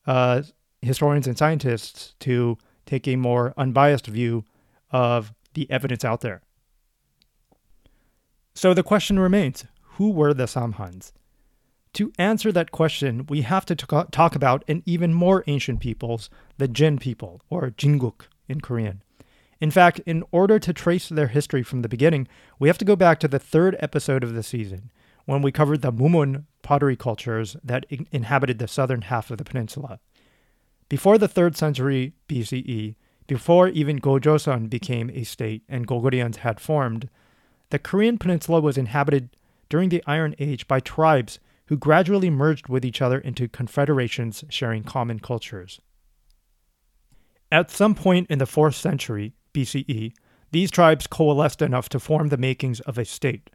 uh, 0.08 0.42
historians 0.82 1.28
and 1.28 1.38
scientists 1.38 2.16
to 2.22 2.58
take 2.86 3.08
a 3.08 3.16
more 3.16 3.54
unbiased 3.58 4.08
view 4.08 4.46
of 4.92 5.34
the 5.54 5.70
evidence 5.70 6.04
out 6.04 6.22
there. 6.22 6.42
So 8.56 8.74
the 8.74 8.84
question 8.84 9.20
remains 9.20 9.66
who 9.82 10.10
were 10.10 10.34
the 10.34 10.46
Samhans? 10.46 11.12
To 11.94 12.12
answer 12.18 12.52
that 12.52 12.72
question, 12.72 13.26
we 13.28 13.42
have 13.42 13.66
to 13.66 13.76
talk 13.76 14.36
about 14.36 14.64
an 14.68 14.84
even 14.86 15.14
more 15.14 15.44
ancient 15.48 15.80
peoples, 15.80 16.30
the 16.58 16.68
Jin 16.68 17.00
people, 17.00 17.42
or 17.50 17.70
Jinguk 17.72 18.28
in 18.48 18.62
Korean. 18.62 19.02
In 19.60 19.72
fact, 19.72 20.00
in 20.06 20.24
order 20.32 20.60
to 20.60 20.72
trace 20.72 21.10
their 21.10 21.28
history 21.28 21.64
from 21.64 21.82
the 21.82 21.90
beginning, 21.90 22.28
we 22.60 22.70
have 22.70 22.78
to 22.78 22.86
go 22.86 22.96
back 22.96 23.20
to 23.20 23.28
the 23.28 23.40
third 23.40 23.76
episode 23.80 24.24
of 24.24 24.34
the 24.34 24.44
season, 24.44 24.92
when 25.30 25.44
we 25.44 25.52
covered 25.52 25.84
the 25.84 25.94
Mumun 25.94 26.46
pottery 26.64 26.96
cultures 26.96 27.56
that 27.64 27.86
in- 27.90 28.08
inhabited 28.12 28.58
the 28.58 28.68
southern 28.68 29.04
half 29.04 29.30
of 29.30 29.38
the 29.38 29.44
peninsula. 29.44 30.00
Before 30.90 31.20
the 31.20 31.30
3rd 31.30 31.56
century 31.56 32.14
BCE, 32.28 32.96
before 33.28 33.68
even 33.68 34.00
Gojoseon 34.00 34.72
became 34.72 35.12
a 35.12 35.24
state 35.24 35.62
and 35.70 35.86
Goguryons 35.86 36.38
had 36.38 36.60
formed, 36.60 37.10
the 37.70 37.78
Korean 37.78 38.18
peninsula 38.18 38.60
was 38.60 38.76
inhabited 38.76 39.30
during 39.70 39.90
the 39.90 40.04
Iron 40.08 40.34
Age 40.40 40.68
by 40.68 40.80
tribes 40.80 41.38
who 41.68 41.78
gradually 41.78 42.32
merged 42.32 42.68
with 42.68 42.84
each 42.84 43.00
other 43.00 43.20
into 43.20 43.48
confederations 43.48 44.44
sharing 44.50 44.84
common 44.84 45.20
cultures. 45.20 45.80
At 47.52 47.70
some 47.70 47.94
point 47.94 48.26
in 48.32 48.40
the 48.40 48.46
4th 48.46 48.74
century 48.74 49.34
BCE, 49.54 50.12
these 50.50 50.72
tribes 50.72 51.06
coalesced 51.06 51.62
enough 51.62 51.88
to 51.90 52.00
form 52.00 52.30
the 52.30 52.38
makings 52.38 52.80
of 52.80 52.98
a 52.98 53.06
state. 53.06 53.52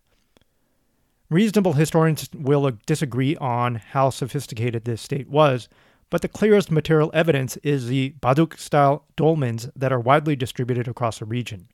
Reasonable 1.34 1.72
historians 1.72 2.28
will 2.32 2.70
disagree 2.86 3.34
on 3.38 3.74
how 3.74 4.10
sophisticated 4.10 4.84
this 4.84 5.02
state 5.02 5.28
was, 5.28 5.68
but 6.08 6.22
the 6.22 6.28
clearest 6.28 6.70
material 6.70 7.10
evidence 7.12 7.56
is 7.64 7.88
the 7.88 8.14
Baduk 8.20 8.56
style 8.56 9.04
dolmens 9.16 9.68
that 9.74 9.92
are 9.92 9.98
widely 9.98 10.36
distributed 10.36 10.86
across 10.86 11.18
the 11.18 11.24
region. 11.24 11.66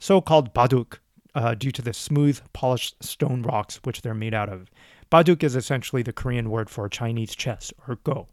So 0.00 0.20
called 0.20 0.52
Baduk, 0.52 0.98
uh, 1.36 1.54
due 1.54 1.70
to 1.70 1.82
the 1.82 1.92
smooth, 1.92 2.40
polished 2.52 3.00
stone 3.00 3.42
rocks 3.42 3.78
which 3.84 4.02
they're 4.02 4.12
made 4.12 4.34
out 4.34 4.48
of. 4.48 4.68
Baduk 5.08 5.44
is 5.44 5.54
essentially 5.54 6.02
the 6.02 6.12
Korean 6.12 6.50
word 6.50 6.68
for 6.68 6.88
Chinese 6.88 7.36
chess 7.36 7.72
or 7.86 7.94
Go. 8.02 8.26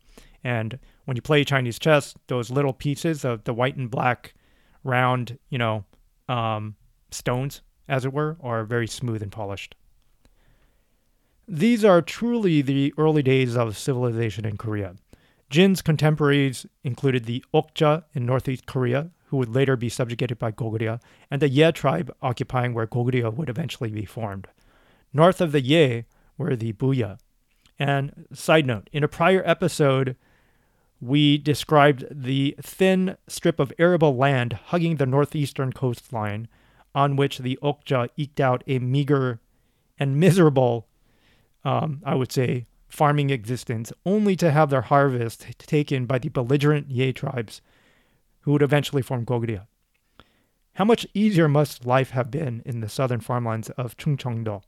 And 0.44 0.80
when 1.06 1.16
you 1.16 1.22
play 1.22 1.44
Chinese 1.44 1.78
chess, 1.78 2.16
those 2.26 2.50
little 2.50 2.74
pieces 2.74 3.24
of 3.24 3.44
the 3.44 3.54
white 3.54 3.78
and 3.78 3.92
black 3.92 4.34
round, 4.84 5.38
you 5.52 5.60
know, 5.60 5.86
um, 6.28 6.78
stones, 7.12 7.62
as 7.88 8.06
it 8.06 8.12
were, 8.12 8.38
are 8.42 8.64
very 8.64 8.88
smooth 8.88 9.22
and 9.22 9.32
polished. 9.32 9.76
These 11.50 11.86
are 11.86 12.02
truly 12.02 12.62
the 12.62 12.94
early 12.98 13.24
days 13.24 13.56
of 13.56 13.78
civilization 13.78 14.44
in 14.44 14.58
Korea. 14.58 14.96
Jin's 15.50 15.82
contemporaries 15.82 16.66
included 16.84 17.24
the 17.24 17.44
Okja 17.54 18.04
in 18.14 18.26
northeast 18.26 18.66
Korea, 18.66 19.12
who 19.28 19.38
would 19.38 19.56
later 19.56 19.78
be 19.78 19.88
subjugated 19.88 20.38
by 20.38 20.52
Goguryeo, 20.52 21.00
and 21.32 21.42
the 21.42 21.48
Ye 21.48 21.72
tribe 21.72 22.14
occupying 22.22 22.74
where 22.74 22.86
Goguryeo 22.86 23.34
would 23.34 23.48
eventually 23.48 23.90
be 23.90 24.04
formed. 24.04 24.48
North 25.14 25.40
of 25.40 25.54
the 25.54 25.62
Ye 25.62 26.04
were 26.38 26.58
the 26.58 26.74
Buyeo. 26.74 27.18
And 27.80 28.28
side 28.34 28.66
note, 28.66 28.90
in 28.92 29.06
a 29.06 29.08
prior 29.08 29.42
episode, 29.46 30.18
we 31.00 31.38
described 31.38 32.06
the 32.12 32.58
thin 32.62 33.16
strip 33.28 33.62
of 33.62 33.72
arable 33.80 34.18
land 34.18 34.52
hugging 34.52 34.98
the 34.98 35.06
northeastern 35.06 35.72
coastline 35.72 36.50
on 36.94 37.16
which 37.16 37.38
the 37.38 37.58
Okja 37.64 38.10
eked 38.18 38.42
out 38.42 38.66
a 38.68 38.80
meager 38.80 39.40
and 39.98 40.20
miserable, 40.20 40.87
um, 41.68 42.02
I 42.06 42.16
would 42.16 42.32
say, 42.32 42.66
farming 42.88 43.30
existence, 43.30 43.92
only 44.06 44.38
to 44.38 44.52
have 44.52 44.70
their 44.70 44.84
harvest 44.84 45.46
taken 45.60 46.06
by 46.06 46.18
the 46.18 46.30
belligerent 46.30 46.90
Ye 46.90 47.12
tribes, 47.12 47.62
who 48.42 48.54
would 48.54 48.62
eventually 48.62 49.02
form 49.02 49.26
Goguryeo. 49.26 49.68
How 50.76 50.86
much 50.86 51.06
easier 51.14 51.50
must 51.50 51.86
life 51.86 52.12
have 52.12 52.32
been 52.32 52.62
in 52.66 52.80
the 52.80 52.88
southern 52.88 53.20
farmlands 53.20 53.70
of 53.72 53.98
Chungcheongdo? 53.98 54.62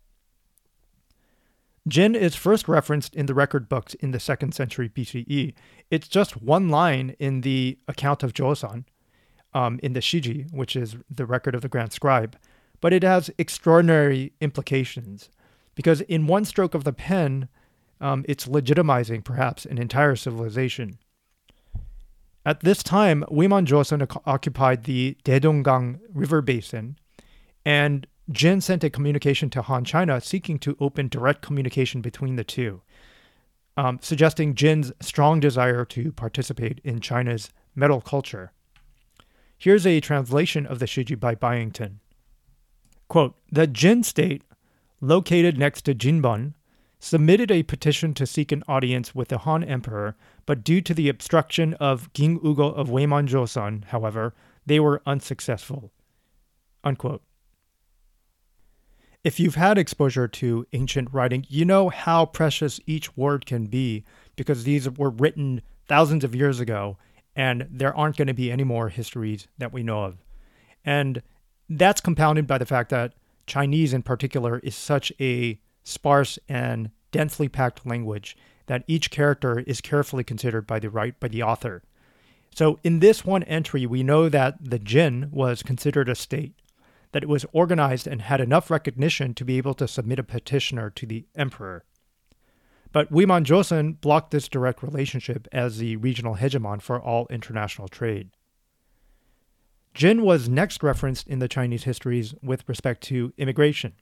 Jin 1.88 2.16
is 2.16 2.36
first 2.36 2.68
referenced 2.68 3.16
in 3.16 3.28
the 3.28 3.34
record 3.34 3.70
books 3.70 3.94
in 3.94 4.12
the 4.12 4.18
2nd 4.18 4.54
century 4.54 4.90
BCE. 4.90 5.54
It's 5.90 6.10
just 6.10 6.42
one 6.42 6.68
line 6.68 7.16
in 7.18 7.42
the 7.42 7.80
account 7.88 8.24
of 8.24 8.34
Joseon, 8.34 8.84
um, 9.54 9.80
in 9.82 9.94
the 9.94 10.02
Shiji, 10.02 10.52
which 10.52 10.76
is 10.76 10.98
the 11.10 11.26
record 11.26 11.56
of 11.56 11.62
the 11.62 11.70
Grand 11.70 11.94
Scribe, 11.94 12.36
but 12.82 12.92
it 12.92 13.04
has 13.04 13.32
extraordinary 13.38 14.34
implications 14.42 15.30
because 15.76 16.02
in 16.02 16.28
one 16.28 16.46
stroke 16.46 16.74
of 16.74 16.84
the 16.84 16.94
pen, 16.94 17.48
um, 18.02 18.26
it's 18.28 18.46
legitimizing 18.46 19.24
perhaps 19.24 19.66
an 19.66 19.78
entire 19.78 20.16
civilization. 20.16 21.00
At 22.46 22.62
this 22.62 22.82
time, 22.82 23.26
Uiman 23.32 23.66
Joseon 23.66 24.22
occupied 24.26 24.86
the 24.86 25.18
Daedonggang 25.24 26.00
River 26.14 26.42
basin, 26.42 26.98
and 27.66 28.08
Jin 28.32 28.62
sent 28.62 28.84
a 28.84 28.90
communication 28.90 29.50
to 29.52 29.62
Han 29.64 29.86
China 29.86 30.22
seeking 30.22 30.60
to 30.60 30.78
open 30.80 31.10
direct 31.10 31.42
communication 31.42 32.02
between 32.02 32.36
the 32.36 32.44
two, 32.44 32.82
um, 33.76 34.00
suggesting 34.02 34.56
Jin's 34.56 34.92
strong 35.02 35.40
desire 35.40 35.84
to 35.86 36.12
participate 36.12 36.80
in 36.84 37.02
China's 37.02 37.50
metal 37.76 38.02
culture. 38.02 38.52
Here's 39.58 39.86
a 39.86 40.00
translation 40.00 40.66
of 40.66 40.80
the 40.80 40.86
Shiji 40.86 41.20
by 41.20 41.36
Byington. 41.36 42.00
Quote, 43.10 43.36
the 43.52 43.68
Jin 43.68 44.04
state, 44.04 44.44
located 45.02 45.58
next 45.58 45.84
to 45.84 45.96
Jinbun, 45.96 46.54
submitted 47.00 47.52
a 47.52 47.64
petition 47.64 48.14
to 48.14 48.28
seek 48.28 48.52
an 48.52 48.64
audience 48.68 49.16
with 49.16 49.30
the 49.30 49.40
Han 49.40 49.64
Emperor, 49.64 50.16
but 50.46 50.64
due 50.64 50.82
to 50.82 50.94
the 50.94 51.10
obstruction 51.10 51.74
of 51.76 52.12
King 52.14 52.40
Ugo 52.44 52.68
of 52.68 52.90
Weiman 52.90 53.28
Joseon, 53.28 53.86
however, 53.86 54.36
they 54.66 54.80
were 54.80 55.02
unsuccessful. 55.06 55.92
Unquote. 56.84 57.24
If 59.24 59.40
you've 59.40 59.56
had 59.56 59.78
exposure 59.78 60.28
to 60.28 60.66
ancient 60.72 61.14
writing, 61.14 61.46
you 61.50 61.66
know 61.66 61.90
how 61.90 62.26
precious 62.26 62.80
each 62.86 63.18
word 63.18 63.46
can 63.46 63.66
be 63.66 64.06
because 64.36 64.64
these 64.64 64.90
were 64.90 65.10
written 65.10 65.62
thousands 65.88 66.24
of 66.24 66.36
years 66.36 66.60
ago 66.60 66.98
and 67.36 67.68
there 67.70 67.96
aren't 67.96 68.18
going 68.18 68.28
to 68.28 68.34
be 68.34 68.52
any 68.52 68.64
more 68.64 68.90
histories 68.90 69.48
that 69.58 69.74
we 69.74 69.84
know 69.84 70.04
of. 70.04 70.24
And 70.86 71.22
that's 71.70 72.02
compounded 72.02 72.48
by 72.48 72.58
the 72.58 72.66
fact 72.66 72.90
that 72.90 73.14
Chinese 73.50 73.94
in 73.94 74.04
particular 74.04 74.60
is 74.60 74.76
such 74.76 75.12
a 75.20 75.60
sparse 75.84 76.40
and 76.48 76.92
densely 77.12 77.50
packed 77.50 77.86
language 77.86 78.38
that 78.68 78.84
each 78.88 79.10
character 79.10 79.60
is 79.60 79.82
carefully 79.82 80.24
considered 80.24 80.68
by 80.68 80.80
the 80.80 80.90
right 80.90 81.20
by 81.20 81.28
the 81.28 81.44
author. 81.44 81.84
So 82.56 82.80
in 82.84 83.00
this 83.00 83.26
one 83.26 83.44
entry, 83.44 83.86
we 83.86 84.04
know 84.04 84.30
that 84.30 84.58
the 84.62 84.80
Jin 84.80 85.30
was 85.32 85.64
considered 85.64 86.10
a 86.10 86.16
state, 86.16 86.54
that 87.12 87.24
it 87.24 87.30
was 87.30 87.46
organized 87.52 88.08
and 88.08 88.22
had 88.22 88.42
enough 88.42 88.70
recognition 88.70 89.34
to 89.34 89.46
be 89.46 89.58
able 89.58 89.74
to 89.76 89.88
submit 89.88 90.20
a 90.20 90.24
petitioner 90.24 90.90
to 90.92 91.06
the 91.06 91.26
emperor. 91.36 91.84
But 92.92 93.12
Weiman 93.12 93.46
Joseon 93.46 94.02
blocked 94.02 94.32
this 94.32 94.48
direct 94.48 94.82
relationship 94.82 95.48
as 95.52 95.78
the 95.78 95.96
regional 95.98 96.36
hegemon 96.36 96.82
for 96.82 97.00
all 97.00 97.28
international 97.30 97.88
trade. 97.88 98.30
Jin 99.94 100.22
was 100.22 100.48
next 100.48 100.84
referenced 100.84 101.28
in 101.28 101.40
the 101.40 101.48
Chinese 101.48 101.84
histories 101.84 102.34
with 102.42 102.68
respect 102.68 103.02
to 103.04 103.34
immigration. 103.38 103.94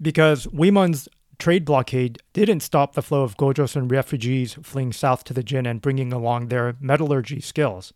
Because 0.00 0.46
Weiman's 0.48 1.08
trade 1.38 1.64
blockade 1.64 2.18
didn't 2.32 2.60
stop 2.60 2.94
the 2.94 3.02
flow 3.02 3.22
of 3.22 3.36
Gojoseon 3.36 3.90
refugees 3.90 4.54
fleeing 4.62 4.92
south 4.92 5.24
to 5.24 5.34
the 5.34 5.42
Jin 5.42 5.66
and 5.66 5.82
bringing 5.82 6.12
along 6.12 6.48
their 6.48 6.76
metallurgy 6.80 7.40
skills. 7.40 7.92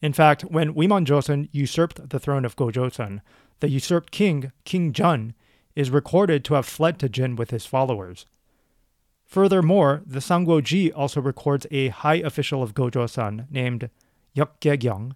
In 0.00 0.12
fact, 0.12 0.42
when 0.42 0.74
Weiman 0.74 1.06
Joseon 1.06 1.48
usurped 1.52 2.10
the 2.10 2.20
throne 2.20 2.44
of 2.44 2.56
Gojoseon, 2.56 3.20
the 3.60 3.68
usurped 3.68 4.10
king, 4.12 4.52
King 4.64 4.92
Jun, 4.92 5.34
is 5.74 5.90
recorded 5.90 6.44
to 6.44 6.54
have 6.54 6.66
fled 6.66 6.98
to 7.00 7.08
Jin 7.08 7.36
with 7.36 7.50
his 7.50 7.66
followers. 7.66 8.26
Furthermore, 9.26 10.02
the 10.06 10.20
Sangguo 10.20 10.92
also 10.94 11.20
records 11.20 11.66
a 11.70 11.88
high 11.88 12.14
official 12.16 12.62
of 12.62 12.74
Gojoseon 12.74 13.50
named 13.50 13.90
Yeokgyeong, 14.36 15.12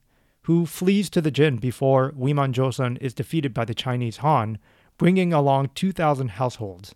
who 0.50 0.66
flees 0.66 1.08
to 1.08 1.20
the 1.20 1.30
Jin 1.30 1.58
before 1.58 2.10
Weiman 2.10 2.52
Joseon 2.52 2.98
is 3.00 3.14
defeated 3.14 3.54
by 3.54 3.64
the 3.64 3.72
Chinese 3.72 4.16
Han, 4.16 4.58
bringing 4.98 5.32
along 5.32 5.70
2,000 5.76 6.30
households. 6.30 6.92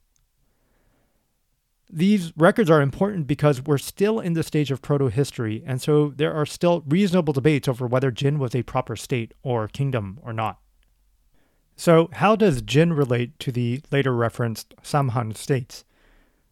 These 1.89 2.33
records 2.37 2.69
are 2.69 2.83
important 2.83 3.29
because 3.29 3.63
we're 3.63 3.79
still 3.79 4.19
in 4.19 4.33
the 4.33 4.43
stage 4.43 4.73
of 4.73 4.83
proto 4.83 5.07
history, 5.07 5.63
and 5.65 5.81
so 5.81 6.13
there 6.17 6.35
are 6.35 6.45
still 6.45 6.83
reasonable 6.89 7.33
debates 7.33 7.69
over 7.69 7.87
whether 7.87 8.11
Jin 8.11 8.41
was 8.41 8.57
a 8.57 8.65
proper 8.65 8.97
state 8.97 9.35
or 9.45 9.69
kingdom 9.69 10.19
or 10.25 10.33
not. 10.33 10.59
So, 11.77 12.09
how 12.15 12.35
does 12.35 12.61
Jin 12.61 12.93
relate 12.93 13.39
to 13.39 13.53
the 13.53 13.83
later 13.93 14.17
referenced 14.17 14.75
Samhan 14.83 15.37
states? 15.37 15.85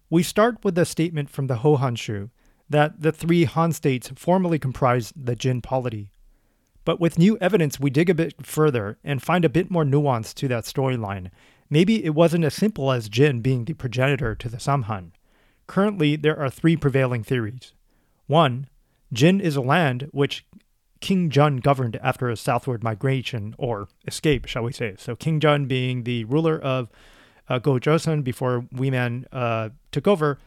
We 0.09 0.23
start 0.23 0.59
with 0.63 0.79
a 0.79 0.85
statement 0.85 1.31
from 1.31 1.49
the 1.49 1.57
Hou 1.57 1.79
Hanshu 1.79 2.31
that 2.71 3.03
the 3.03 3.11
three 3.11 3.43
Han 3.43 3.73
states 3.73 4.13
formally 4.15 4.61
comprised 4.61 5.15
the 5.17 5.35
Jin 5.35 5.63
polity. 5.63 6.12
But 6.85 7.01
with 7.01 7.19
new 7.19 7.39
evidence, 7.39 7.79
we 7.79 7.91
dig 7.91 8.11
a 8.11 8.15
bit 8.15 8.45
further 8.45 8.99
and 9.05 9.23
find 9.23 9.45
a 9.45 9.49
bit 9.49 9.71
more 9.71 9.85
nuance 9.85 10.35
to 10.35 10.49
that 10.49 10.65
storyline. 10.65 11.31
Maybe 11.71 12.05
it 12.05 12.15
wasn't 12.15 12.45
as 12.45 12.55
simple 12.55 12.91
as 12.91 13.09
Jin 13.09 13.41
being 13.41 13.65
the 13.65 13.75
progenitor 13.75 14.35
to 14.35 14.49
the 14.49 14.59
Samhan. 14.59 15.13
Currently, 15.67 16.17
there 16.17 16.39
are 16.39 16.51
three 16.51 16.77
prevailing 16.77 17.23
theories. 17.23 17.73
One, 18.27 18.69
Jin 19.13 19.41
is 19.41 19.57
a 19.57 19.61
land 19.61 20.09
which 20.13 20.45
King 21.01 21.31
Jun 21.31 21.59
governed 21.59 21.99
after 22.03 22.29
a 22.29 22.37
southward 22.37 22.83
migration 22.83 23.55
or 23.59 23.89
escape, 24.07 24.47
shall 24.47 24.63
we 24.63 24.73
say. 24.73 24.95
So, 24.99 25.17
King 25.17 25.41
Jun 25.41 25.67
being 25.67 26.05
the 26.05 26.25
ruler 26.25 26.59
of 26.59 26.89
uh, 27.49 27.59
before 27.59 28.63
Weiman 28.75 29.27
uh, 29.33 29.71
took 29.91 30.09
over, 30.09 30.39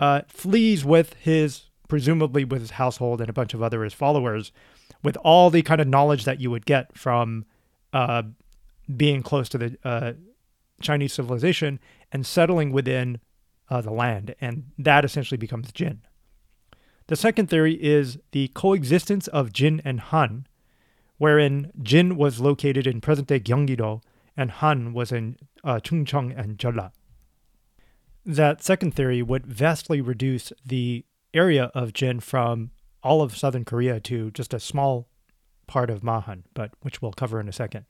uh, 0.00 0.22
flees 0.28 0.84
with 0.84 1.14
his, 1.14 1.62
presumably 1.88 2.44
with 2.44 2.60
his 2.60 2.72
household 2.72 3.20
and 3.20 3.30
a 3.30 3.32
bunch 3.32 3.54
of 3.54 3.62
other 3.62 3.82
his 3.84 3.94
followers, 3.94 4.52
with 5.02 5.16
all 5.18 5.50
the 5.50 5.62
kind 5.62 5.80
of 5.80 5.86
knowledge 5.86 6.24
that 6.24 6.40
you 6.40 6.50
would 6.50 6.66
get 6.66 6.96
from 6.96 7.44
uh, 7.92 8.22
being 8.96 9.22
close 9.22 9.48
to 9.50 9.58
the 9.58 9.78
uh, 9.84 10.12
Chinese 10.80 11.12
civilization 11.12 11.78
and 12.12 12.26
settling 12.26 12.72
within 12.72 13.20
uh, 13.70 13.80
the 13.80 13.90
land. 13.90 14.34
And 14.40 14.70
that 14.78 15.04
essentially 15.04 15.38
becomes 15.38 15.72
Jin. 15.72 16.02
The 17.06 17.16
second 17.16 17.48
theory 17.48 17.74
is 17.74 18.18
the 18.32 18.48
coexistence 18.48 19.28
of 19.28 19.52
Jin 19.52 19.80
and 19.84 20.00
Han, 20.00 20.46
wherein 21.16 21.72
Jin 21.82 22.16
was 22.16 22.40
located 22.40 22.86
in 22.86 23.00
present 23.00 23.28
day 23.28 23.40
Gyeonggi-do 23.40 24.00
and 24.36 24.50
Han 24.52 24.92
was 24.92 25.10
in 25.10 25.36
uh, 25.64 25.80
Chungcheong 25.82 26.38
and 26.38 26.58
Jeolla. 26.58 26.92
That 28.24 28.62
second 28.62 28.94
theory 28.94 29.22
would 29.22 29.46
vastly 29.46 30.00
reduce 30.00 30.52
the 30.64 31.04
area 31.34 31.70
of 31.74 31.92
Jin 31.92 32.20
from 32.20 32.70
all 33.02 33.22
of 33.22 33.36
southern 33.36 33.64
Korea 33.64 34.00
to 34.00 34.30
just 34.30 34.54
a 34.54 34.60
small 34.60 35.08
part 35.66 35.90
of 35.90 36.02
Mahan, 36.02 36.44
but 36.54 36.72
which 36.82 37.00
we'll 37.02 37.12
cover 37.12 37.40
in 37.40 37.48
a 37.48 37.52
second. 37.52 37.84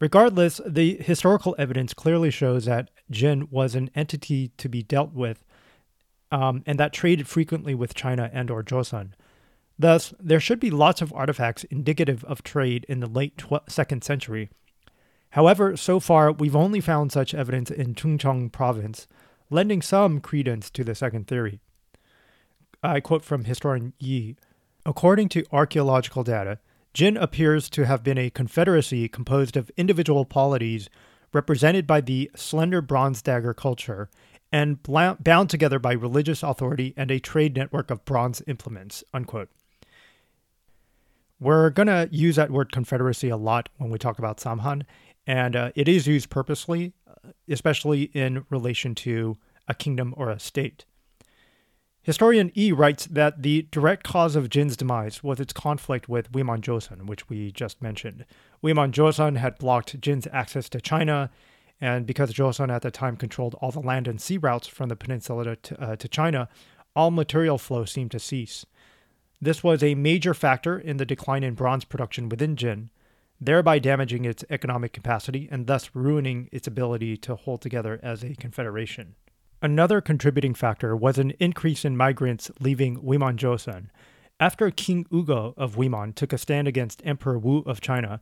Regardless, 0.00 0.60
the 0.66 0.96
historical 0.96 1.54
evidence 1.58 1.94
clearly 1.94 2.30
shows 2.30 2.64
that 2.64 2.90
Jin 3.10 3.48
was 3.50 3.74
an 3.74 3.90
entity 3.94 4.48
to 4.56 4.68
be 4.68 4.82
dealt 4.82 5.12
with 5.12 5.44
um, 6.32 6.62
and 6.66 6.80
that 6.80 6.92
traded 6.92 7.28
frequently 7.28 7.74
with 7.74 7.94
China 7.94 8.30
and 8.32 8.50
or 8.50 8.62
Joseon. 8.64 9.10
Thus, 9.78 10.14
there 10.18 10.40
should 10.40 10.60
be 10.60 10.70
lots 10.70 11.02
of 11.02 11.12
artifacts 11.12 11.64
indicative 11.64 12.24
of 12.24 12.42
trade 12.42 12.86
in 12.88 13.00
the 13.00 13.06
late 13.06 13.36
tw- 13.36 13.66
2nd 13.66 14.02
century, 14.02 14.48
However, 15.32 15.78
so 15.78 15.98
far 15.98 16.30
we've 16.30 16.56
only 16.56 16.80
found 16.80 17.10
such 17.10 17.32
evidence 17.34 17.70
in 17.70 17.94
Chungcheong 17.94 18.52
province, 18.52 19.06
lending 19.48 19.80
some 19.80 20.20
credence 20.20 20.68
to 20.70 20.84
the 20.84 20.94
second 20.94 21.26
theory. 21.26 21.60
I 22.82 23.00
quote 23.00 23.24
from 23.24 23.44
historian 23.44 23.92
Yi 23.98 24.36
According 24.84 25.28
to 25.30 25.44
archaeological 25.52 26.24
data, 26.24 26.58
Jin 26.92 27.16
appears 27.16 27.70
to 27.70 27.86
have 27.86 28.02
been 28.02 28.18
a 28.18 28.30
confederacy 28.30 29.08
composed 29.08 29.56
of 29.56 29.70
individual 29.76 30.24
polities 30.24 30.90
represented 31.32 31.86
by 31.86 32.00
the 32.00 32.30
slender 32.34 32.82
bronze 32.82 33.22
dagger 33.22 33.54
culture 33.54 34.10
and 34.50 34.82
bound 34.82 35.48
together 35.48 35.78
by 35.78 35.92
religious 35.92 36.42
authority 36.42 36.92
and 36.96 37.10
a 37.10 37.18
trade 37.18 37.56
network 37.56 37.90
of 37.90 38.04
bronze 38.04 38.42
implements. 38.46 39.02
Unquote. 39.14 39.48
We're 41.40 41.70
going 41.70 41.86
to 41.86 42.08
use 42.12 42.36
that 42.36 42.50
word 42.50 42.70
confederacy 42.70 43.30
a 43.30 43.36
lot 43.36 43.68
when 43.78 43.90
we 43.90 43.98
talk 43.98 44.18
about 44.18 44.38
Samhan, 44.38 44.84
and 45.26 45.56
uh, 45.56 45.70
it 45.74 45.88
is 45.88 46.06
used 46.06 46.30
purposely, 46.30 46.92
uh, 47.08 47.30
especially 47.48 48.02
in 48.12 48.44
relation 48.50 48.94
to 48.96 49.38
a 49.66 49.74
kingdom 49.74 50.12
or 50.16 50.30
a 50.30 50.38
state. 50.38 50.84
Historian 52.04 52.50
E 52.58 52.72
writes 52.72 53.06
that 53.06 53.42
the 53.42 53.68
direct 53.70 54.02
cause 54.02 54.34
of 54.34 54.50
Jin's 54.50 54.76
demise 54.76 55.22
was 55.22 55.38
its 55.38 55.52
conflict 55.52 56.08
with 56.08 56.32
Weiman 56.32 56.60
Joseon, 56.60 57.06
which 57.06 57.28
we 57.28 57.52
just 57.52 57.80
mentioned. 57.80 58.24
Weiman 58.60 58.90
Joseon 58.90 59.36
had 59.36 59.56
blocked 59.56 60.00
Jin's 60.00 60.26
access 60.32 60.68
to 60.70 60.80
China, 60.80 61.30
and 61.80 62.04
because 62.04 62.32
Joseon 62.32 62.72
at 62.72 62.82
the 62.82 62.90
time 62.90 63.16
controlled 63.16 63.54
all 63.60 63.70
the 63.70 63.78
land 63.78 64.08
and 64.08 64.20
sea 64.20 64.36
routes 64.36 64.66
from 64.66 64.88
the 64.88 64.96
peninsula 64.96 65.54
to, 65.54 65.80
uh, 65.80 65.94
to 65.94 66.08
China, 66.08 66.48
all 66.96 67.12
material 67.12 67.56
flow 67.56 67.84
seemed 67.84 68.10
to 68.10 68.18
cease. 68.18 68.66
This 69.40 69.62
was 69.62 69.80
a 69.80 69.94
major 69.94 70.34
factor 70.34 70.76
in 70.76 70.96
the 70.96 71.06
decline 71.06 71.44
in 71.44 71.54
bronze 71.54 71.84
production 71.84 72.28
within 72.28 72.56
Jin, 72.56 72.90
thereby 73.40 73.78
damaging 73.78 74.24
its 74.24 74.44
economic 74.50 74.92
capacity 74.92 75.48
and 75.52 75.68
thus 75.68 75.90
ruining 75.94 76.48
its 76.50 76.66
ability 76.66 77.16
to 77.18 77.36
hold 77.36 77.60
together 77.60 78.00
as 78.02 78.24
a 78.24 78.34
confederation. 78.34 79.14
Another 79.64 80.00
contributing 80.00 80.54
factor 80.54 80.96
was 80.96 81.18
an 81.18 81.30
increase 81.38 81.84
in 81.84 81.96
migrants 81.96 82.50
leaving 82.58 83.00
Weiman 83.00 83.36
Joseon. 83.36 83.90
After 84.40 84.68
King 84.72 85.06
Ugo 85.14 85.54
of 85.56 85.76
Weiman 85.76 86.16
took 86.16 86.32
a 86.32 86.38
stand 86.38 86.66
against 86.66 87.00
Emperor 87.04 87.38
Wu 87.38 87.60
of 87.60 87.80
China, 87.80 88.20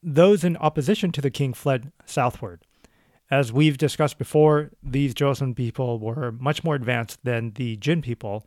those 0.00 0.44
in 0.44 0.56
opposition 0.58 1.10
to 1.10 1.20
the 1.20 1.30
king 1.30 1.54
fled 1.54 1.90
southward. 2.06 2.60
As 3.32 3.52
we've 3.52 3.78
discussed 3.78 4.16
before, 4.16 4.70
these 4.80 5.12
Joseon 5.12 5.56
people 5.56 5.98
were 5.98 6.30
much 6.30 6.62
more 6.62 6.76
advanced 6.76 7.24
than 7.24 7.50
the 7.54 7.76
Jin 7.76 8.00
people, 8.00 8.46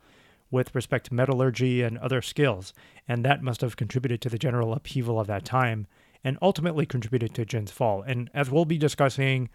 with 0.49 0.73
respect 0.73 1.07
to 1.07 1.13
metallurgy 1.13 1.81
and 1.81 1.97
other 1.97 2.21
skills, 2.21 2.73
and 3.05 3.25
that 3.25 3.43
must 3.43 3.59
have 3.59 3.75
contributed 3.75 4.21
to 4.21 4.29
the 4.29 4.37
general 4.37 4.71
upheaval 4.71 5.19
of 5.19 5.27
that 5.27 5.43
time 5.43 5.87
and 6.23 6.37
ultimately 6.41 6.85
contributed 6.85 7.33
to 7.35 7.43
Jin's 7.43 7.71
fall. 7.71 8.01
And 8.01 8.29
as 8.33 8.49
we'll 8.49 8.63
be 8.63 8.77
discussing 8.77 9.49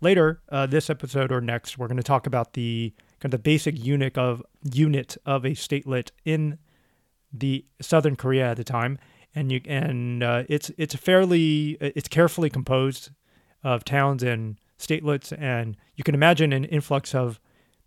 later, 0.00 0.40
uh, 0.50 0.66
this 0.66 0.90
episode 0.90 1.32
or 1.32 1.40
next, 1.40 1.78
we're 1.78 1.88
going 1.88 1.96
to 1.96 2.02
talk 2.02 2.26
about 2.26 2.52
the 2.54 2.92
kind 3.20 3.32
of 3.32 3.38
the 3.38 3.42
basic 3.42 3.82
unit 3.82 4.16
of 4.18 4.42
unit 4.62 5.16
of 5.24 5.44
a 5.44 5.50
statelet 5.50 6.10
in 6.24 6.58
the 7.32 7.64
southern 7.80 8.16
Korea 8.16 8.50
at 8.50 8.56
the 8.56 8.64
time, 8.64 8.98
and 9.34 9.50
you 9.50 9.60
and 9.66 10.22
uh, 10.22 10.44
it's 10.48 10.70
it's 10.78 10.94
fairly 10.94 11.76
it's 11.80 12.08
carefully 12.08 12.50
composed 12.50 13.10
of 13.62 13.84
towns 13.84 14.22
and 14.22 14.58
statelets, 14.78 15.36
and 15.40 15.76
you 15.96 16.04
can 16.04 16.14
imagine 16.14 16.52
an 16.52 16.64
influx 16.64 17.14
of 17.14 17.40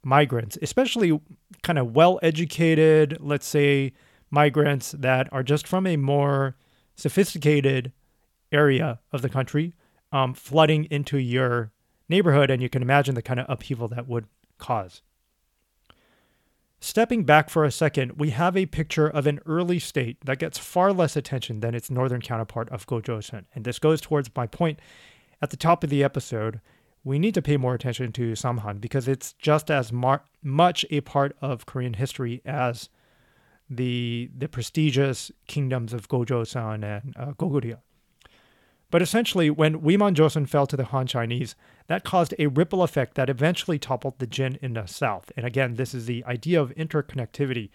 migrants, 0.03 0.57
especially 0.61 1.19
kind 1.63 1.77
of 1.79 1.95
well 1.95 2.19
educated, 2.23 3.17
let's 3.19 3.45
say 3.45 3.93
migrants 4.29 4.91
that 4.91 5.31
are 5.31 5.43
just 5.43 5.67
from 5.67 5.87
a 5.87 5.97
more 5.97 6.55
sophisticated 6.95 7.91
area 8.51 8.99
of 9.11 9.21
the 9.21 9.29
country, 9.29 9.73
um, 10.11 10.33
flooding 10.33 10.85
into 10.85 11.17
your 11.17 11.71
neighborhood, 12.09 12.49
and 12.49 12.61
you 12.61 12.69
can 12.69 12.81
imagine 12.81 13.15
the 13.15 13.21
kind 13.21 13.39
of 13.39 13.45
upheaval 13.49 13.87
that 13.89 14.07
would 14.07 14.25
cause. 14.57 15.01
Stepping 16.79 17.23
back 17.23 17.49
for 17.49 17.65
a 17.65 17.71
second, 17.71 18.19
we 18.19 18.29
have 18.29 18.55
a 18.55 18.67
picture 18.67 19.07
of 19.07 19.25
an 19.25 19.39
early 19.47 19.79
state 19.79 20.17
that 20.23 20.37
gets 20.37 20.59
far 20.59 20.93
less 20.93 21.15
attention 21.15 21.59
than 21.59 21.73
its 21.73 21.89
northern 21.89 22.21
counterpart 22.21 22.69
of 22.69 22.85
Gojoseon. 22.85 23.45
And 23.55 23.65
this 23.65 23.79
goes 23.79 23.99
towards 23.99 24.29
my 24.35 24.45
point 24.45 24.79
at 25.41 25.49
the 25.49 25.57
top 25.57 25.83
of 25.83 25.89
the 25.89 26.03
episode. 26.03 26.61
We 27.03 27.17
need 27.17 27.33
to 27.33 27.41
pay 27.41 27.57
more 27.57 27.73
attention 27.73 28.11
to 28.13 28.33
Samhan 28.33 28.79
because 28.79 29.07
it's 29.07 29.33
just 29.33 29.71
as 29.71 29.91
mar- 29.91 30.25
much 30.43 30.85
a 30.91 31.01
part 31.01 31.35
of 31.41 31.65
Korean 31.65 31.93
history 31.93 32.41
as 32.45 32.89
the 33.69 34.29
the 34.37 34.47
prestigious 34.47 35.31
kingdoms 35.47 35.93
of 35.93 36.07
Gojoseon 36.07 36.83
and 36.83 37.15
uh, 37.17 37.33
Goguryeo. 37.33 37.79
But 38.89 39.01
essentially, 39.01 39.49
when 39.49 39.81
Wiman 39.81 40.15
Joseon 40.15 40.47
fell 40.47 40.65
to 40.67 40.77
the 40.77 40.85
Han 40.85 41.07
Chinese, 41.07 41.55
that 41.87 42.05
caused 42.05 42.33
a 42.39 42.47
ripple 42.47 42.83
effect 42.83 43.15
that 43.15 43.29
eventually 43.29 43.77
toppled 43.77 44.19
the 44.19 44.27
Jin 44.27 44.57
in 44.61 44.73
the 44.73 44.85
south. 44.85 45.31
And 45.35 45.45
again, 45.45 45.75
this 45.75 45.93
is 45.93 46.05
the 46.05 46.23
idea 46.25 46.61
of 46.61 46.73
interconnectivity. 46.75 47.69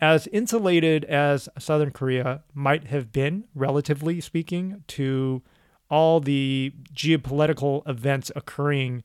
As 0.00 0.26
insulated 0.28 1.04
as 1.04 1.48
southern 1.58 1.90
Korea 1.90 2.42
might 2.54 2.86
have 2.86 3.12
been, 3.12 3.44
relatively 3.54 4.20
speaking, 4.20 4.82
to 4.88 5.42
all 5.90 6.20
the 6.20 6.72
geopolitical 6.94 7.86
events 7.86 8.32
occurring 8.34 9.02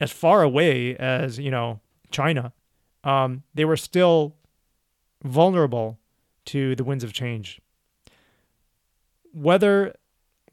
as 0.00 0.10
far 0.10 0.42
away 0.42 0.96
as, 0.96 1.38
you 1.38 1.52
know, 1.52 1.80
China, 2.10 2.52
um, 3.04 3.44
they 3.54 3.64
were 3.64 3.76
still 3.76 4.34
vulnerable 5.22 6.00
to 6.46 6.74
the 6.74 6.84
winds 6.84 7.04
of 7.04 7.12
change. 7.12 7.60
Whether 9.32 9.94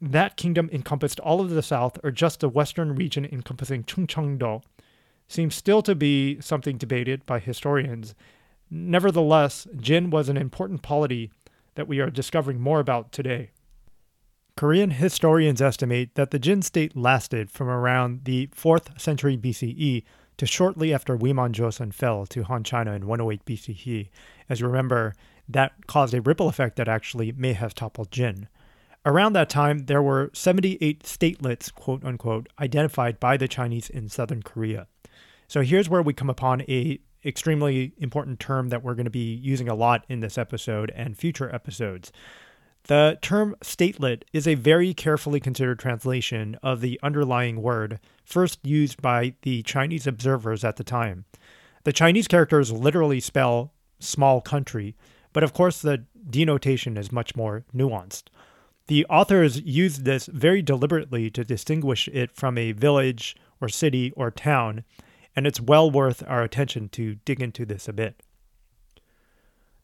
that 0.02 0.36
kingdom 0.36 0.68
encompassed 0.72 1.20
all 1.20 1.40
of 1.40 1.50
the 1.50 1.62
south 1.62 1.96
or 2.02 2.10
just 2.10 2.40
the 2.40 2.48
western 2.48 2.96
region 2.96 3.24
encompassing 3.24 3.84
Chungcheongdo 3.84 4.62
seems 5.28 5.54
still 5.54 5.80
to 5.82 5.94
be 5.94 6.40
something 6.40 6.76
debated 6.76 7.24
by 7.24 7.38
historians. 7.38 8.16
Nevertheless, 8.68 9.68
Jin 9.76 10.10
was 10.10 10.28
an 10.28 10.36
important 10.36 10.82
polity 10.82 11.30
that 11.76 11.86
we 11.86 12.00
are 12.00 12.10
discovering 12.10 12.60
more 12.60 12.80
about 12.80 13.12
today. 13.12 13.50
Korean 14.56 14.90
historians 14.90 15.62
estimate 15.62 16.16
that 16.16 16.32
the 16.32 16.38
Jin 16.38 16.62
state 16.62 16.96
lasted 16.96 17.50
from 17.50 17.68
around 17.68 18.24
the 18.24 18.48
4th 18.48 19.00
century 19.00 19.38
BCE 19.38 20.02
to 20.36 20.46
shortly 20.46 20.92
after 20.92 21.16
Wiman 21.16 21.52
Joseon 21.52 21.94
fell 21.94 22.26
to 22.26 22.42
Han 22.42 22.64
China 22.64 22.92
in 22.92 23.06
108 23.06 23.44
BCE. 23.44 24.08
As 24.48 24.60
you 24.60 24.66
remember, 24.66 25.14
that 25.48 25.86
caused 25.86 26.12
a 26.12 26.20
ripple 26.20 26.48
effect 26.48 26.76
that 26.76 26.88
actually 26.88 27.30
may 27.32 27.52
have 27.52 27.74
toppled 27.74 28.10
Jin. 28.10 28.48
Around 29.04 29.32
that 29.32 29.50
time, 29.50 29.86
there 29.86 30.02
were 30.02 30.30
78 30.32 31.02
statelets, 31.02 31.74
quote 31.74 32.04
unquote, 32.04 32.48
identified 32.60 33.18
by 33.18 33.36
the 33.36 33.48
Chinese 33.48 33.90
in 33.90 34.08
southern 34.08 34.42
Korea. 34.42 34.86
So 35.48 35.62
here's 35.62 35.88
where 35.88 36.02
we 36.02 36.12
come 36.12 36.30
upon 36.30 36.62
a 36.62 37.00
extremely 37.24 37.92
important 37.98 38.38
term 38.38 38.68
that 38.68 38.82
we're 38.82 38.94
going 38.94 39.04
to 39.04 39.10
be 39.10 39.34
using 39.34 39.68
a 39.68 39.74
lot 39.74 40.04
in 40.08 40.20
this 40.20 40.38
episode 40.38 40.92
and 40.94 41.16
future 41.16 41.52
episodes. 41.52 42.12
The 42.84 43.18
term 43.22 43.54
statelet 43.60 44.22
is 44.32 44.46
a 44.46 44.54
very 44.54 44.92
carefully 44.94 45.40
considered 45.40 45.78
translation 45.78 46.56
of 46.62 46.80
the 46.80 46.98
underlying 47.02 47.62
word, 47.62 48.00
first 48.24 48.58
used 48.64 49.00
by 49.02 49.34
the 49.42 49.62
Chinese 49.62 50.06
observers 50.06 50.64
at 50.64 50.76
the 50.76 50.84
time. 50.84 51.24
The 51.84 51.92
Chinese 51.92 52.28
characters 52.28 52.72
literally 52.72 53.20
spell 53.20 53.72
small 54.00 54.40
country, 54.40 54.96
but 55.32 55.44
of 55.44 55.52
course 55.52 55.80
the 55.80 56.04
denotation 56.28 56.96
is 56.96 57.12
much 57.12 57.36
more 57.36 57.64
nuanced. 57.74 58.24
The 58.88 59.06
authors 59.06 59.60
used 59.60 60.04
this 60.04 60.26
very 60.26 60.62
deliberately 60.62 61.30
to 61.30 61.44
distinguish 61.44 62.08
it 62.08 62.34
from 62.34 62.58
a 62.58 62.72
village 62.72 63.36
or 63.60 63.68
city 63.68 64.12
or 64.16 64.30
town, 64.30 64.84
and 65.36 65.46
it's 65.46 65.60
well 65.60 65.90
worth 65.90 66.22
our 66.26 66.42
attention 66.42 66.88
to 66.90 67.14
dig 67.24 67.40
into 67.40 67.64
this 67.64 67.88
a 67.88 67.92
bit. 67.92 68.22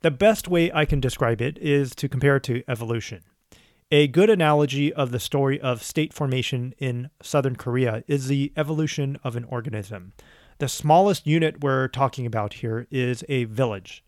The 0.00 0.10
best 0.10 0.48
way 0.48 0.70
I 0.72 0.84
can 0.84 1.00
describe 1.00 1.40
it 1.40 1.58
is 1.58 1.94
to 1.96 2.08
compare 2.08 2.36
it 2.36 2.44
to 2.44 2.62
evolution. 2.68 3.22
A 3.90 4.06
good 4.06 4.28
analogy 4.28 4.92
of 4.92 5.12
the 5.12 5.18
story 5.18 5.60
of 5.60 5.82
state 5.82 6.12
formation 6.12 6.74
in 6.78 7.10
southern 7.22 7.56
Korea 7.56 8.04
is 8.06 8.28
the 8.28 8.52
evolution 8.56 9.18
of 9.24 9.34
an 9.34 9.44
organism. 9.44 10.12
The 10.58 10.68
smallest 10.68 11.26
unit 11.26 11.62
we're 11.62 11.88
talking 11.88 12.26
about 12.26 12.54
here 12.54 12.86
is 12.90 13.24
a 13.28 13.44
village. 13.44 14.04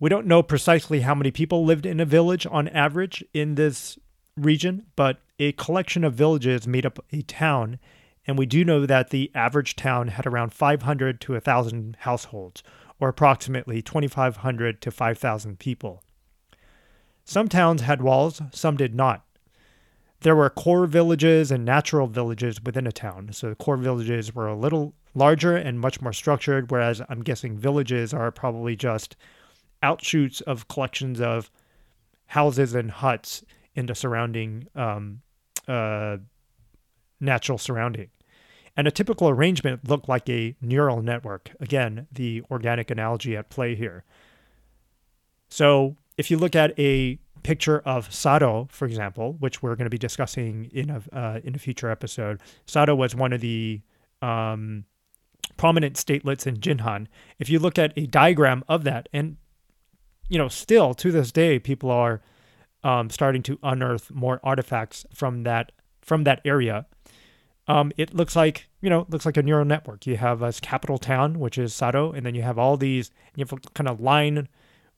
We 0.00 0.08
don't 0.08 0.26
know 0.26 0.42
precisely 0.42 1.00
how 1.00 1.14
many 1.14 1.30
people 1.30 1.62
lived 1.62 1.84
in 1.84 2.00
a 2.00 2.06
village 2.06 2.46
on 2.50 2.68
average 2.68 3.22
in 3.34 3.56
this 3.56 3.98
region, 4.34 4.86
but 4.96 5.18
a 5.38 5.52
collection 5.52 6.04
of 6.04 6.14
villages 6.14 6.66
made 6.66 6.86
up 6.86 7.04
a 7.12 7.20
town, 7.20 7.78
and 8.26 8.38
we 8.38 8.46
do 8.46 8.64
know 8.64 8.86
that 8.86 9.10
the 9.10 9.30
average 9.34 9.76
town 9.76 10.08
had 10.08 10.26
around 10.26 10.54
500 10.54 11.20
to 11.20 11.32
1,000 11.32 11.98
households, 12.00 12.62
or 12.98 13.10
approximately 13.10 13.82
2,500 13.82 14.80
to 14.80 14.90
5,000 14.90 15.58
people. 15.58 16.02
Some 17.24 17.48
towns 17.48 17.82
had 17.82 18.00
walls, 18.00 18.40
some 18.52 18.78
did 18.78 18.94
not. 18.94 19.26
There 20.20 20.36
were 20.36 20.48
core 20.48 20.86
villages 20.86 21.50
and 21.50 21.64
natural 21.64 22.06
villages 22.06 22.62
within 22.62 22.86
a 22.86 22.92
town. 22.92 23.32
So 23.32 23.50
the 23.50 23.54
core 23.54 23.76
villages 23.76 24.34
were 24.34 24.48
a 24.48 24.56
little 24.56 24.94
larger 25.14 25.56
and 25.56 25.78
much 25.78 26.00
more 26.00 26.12
structured, 26.12 26.70
whereas 26.70 27.02
I'm 27.08 27.22
guessing 27.22 27.58
villages 27.58 28.14
are 28.14 28.30
probably 28.30 28.76
just 28.76 29.16
outshoots 29.82 30.42
of 30.42 30.68
collections 30.68 31.20
of 31.20 31.50
houses 32.26 32.74
and 32.74 32.90
huts 32.90 33.44
in 33.74 33.86
the 33.86 33.94
surrounding 33.94 34.66
um, 34.74 35.22
uh, 35.66 36.18
natural 37.20 37.58
surrounding. 37.58 38.08
And 38.76 38.86
a 38.86 38.90
typical 38.90 39.28
arrangement 39.28 39.88
looked 39.88 40.08
like 40.08 40.28
a 40.28 40.56
neural 40.60 41.02
network. 41.02 41.50
Again, 41.60 42.06
the 42.12 42.42
organic 42.50 42.90
analogy 42.90 43.36
at 43.36 43.50
play 43.50 43.74
here. 43.74 44.04
So 45.48 45.96
if 46.16 46.30
you 46.30 46.38
look 46.38 46.54
at 46.54 46.78
a 46.78 47.18
picture 47.42 47.80
of 47.80 48.12
Sado, 48.12 48.68
for 48.70 48.84
example, 48.84 49.34
which 49.40 49.62
we're 49.62 49.74
going 49.74 49.86
to 49.86 49.90
be 49.90 49.98
discussing 49.98 50.70
in 50.72 50.90
a 50.90 51.02
uh, 51.12 51.40
in 51.42 51.54
a 51.54 51.58
future 51.58 51.90
episode, 51.90 52.40
Sado 52.66 52.94
was 52.94 53.14
one 53.14 53.32
of 53.32 53.40
the 53.40 53.80
um, 54.22 54.84
prominent 55.56 55.96
statelets 55.96 56.46
in 56.46 56.56
Jinhan. 56.58 57.06
If 57.38 57.50
you 57.50 57.58
look 57.58 57.78
at 57.78 57.92
a 57.96 58.06
diagram 58.06 58.62
of 58.68 58.84
that, 58.84 59.08
and 59.12 59.36
you 60.30 60.38
know, 60.38 60.48
still 60.48 60.94
to 60.94 61.12
this 61.12 61.32
day, 61.32 61.58
people 61.58 61.90
are 61.90 62.22
um, 62.82 63.10
starting 63.10 63.42
to 63.42 63.58
unearth 63.62 64.10
more 64.10 64.40
artifacts 64.42 65.04
from 65.12 65.42
that 65.42 65.72
from 66.00 66.24
that 66.24 66.40
area. 66.46 66.86
Um, 67.68 67.92
it 67.98 68.14
looks 68.14 68.34
like 68.34 68.68
you 68.80 68.88
know 68.88 69.06
looks 69.10 69.26
like 69.26 69.36
a 69.36 69.42
neural 69.42 69.66
network. 69.66 70.06
You 70.06 70.16
have 70.16 70.40
a 70.40 70.52
capital 70.52 70.96
town, 70.96 71.38
which 71.38 71.58
is 71.58 71.74
Sado, 71.74 72.12
and 72.12 72.24
then 72.24 72.34
you 72.34 72.42
have 72.42 72.58
all 72.58 72.76
these. 72.76 73.10
You 73.34 73.44
have 73.44 73.52
a 73.52 73.56
kind 73.74 73.88
of 73.88 74.00
line, 74.00 74.48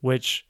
which 0.01 0.47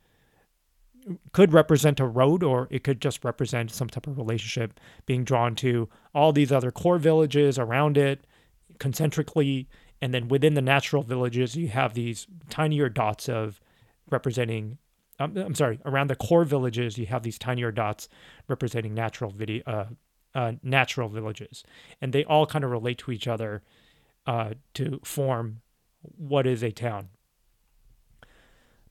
could 1.33 1.53
represent 1.53 2.01
a 2.01 2.07
road, 2.07 2.43
or 2.43 2.69
it 2.71 2.85
could 2.85 3.01
just 3.01 3.25
represent 3.25 3.71
some 3.71 3.89
type 3.89 4.07
of 4.07 4.19
relationship 4.19 4.79
being 5.07 5.25
drawn 5.25 5.55
to 5.57 5.89
all 6.15 6.33
these 6.33 6.53
other 6.53 6.71
core 6.71 6.99
villages 6.99 7.59
around 7.59 7.97
it, 7.97 8.27
concentrically, 8.79 9.69
and 10.01 10.13
then 10.13 10.29
within 10.29 10.55
the 10.55 10.63
natural 10.63 11.03
villages, 11.03 11.57
you 11.57 11.69
have 11.69 11.95
these 11.95 12.27
tinier 12.51 12.89
dots 12.89 13.29
of 13.29 13.61
representing. 14.13 14.79
Um, 15.19 15.37
I'm 15.37 15.55
sorry, 15.55 15.79
around 15.85 16.09
the 16.09 16.17
core 16.17 16.45
villages, 16.45 16.99
you 16.99 17.07
have 17.07 17.23
these 17.23 17.39
tinier 17.39 17.73
dots 17.73 18.09
representing 18.49 18.95
natural 18.95 19.31
video, 19.31 19.63
uh, 19.67 19.87
uh, 20.35 20.53
natural 20.63 21.09
villages, 21.09 21.65
and 22.01 22.13
they 22.13 22.25
all 22.25 22.47
kind 22.47 22.65
of 22.65 22.71
relate 22.71 22.99
to 22.99 23.13
each 23.13 23.29
other 23.29 23.63
uh, 24.27 24.55
to 24.75 25.01
form 25.05 25.61
what 26.17 26.47
is 26.47 26.63
a 26.63 26.71
town. 26.71 27.09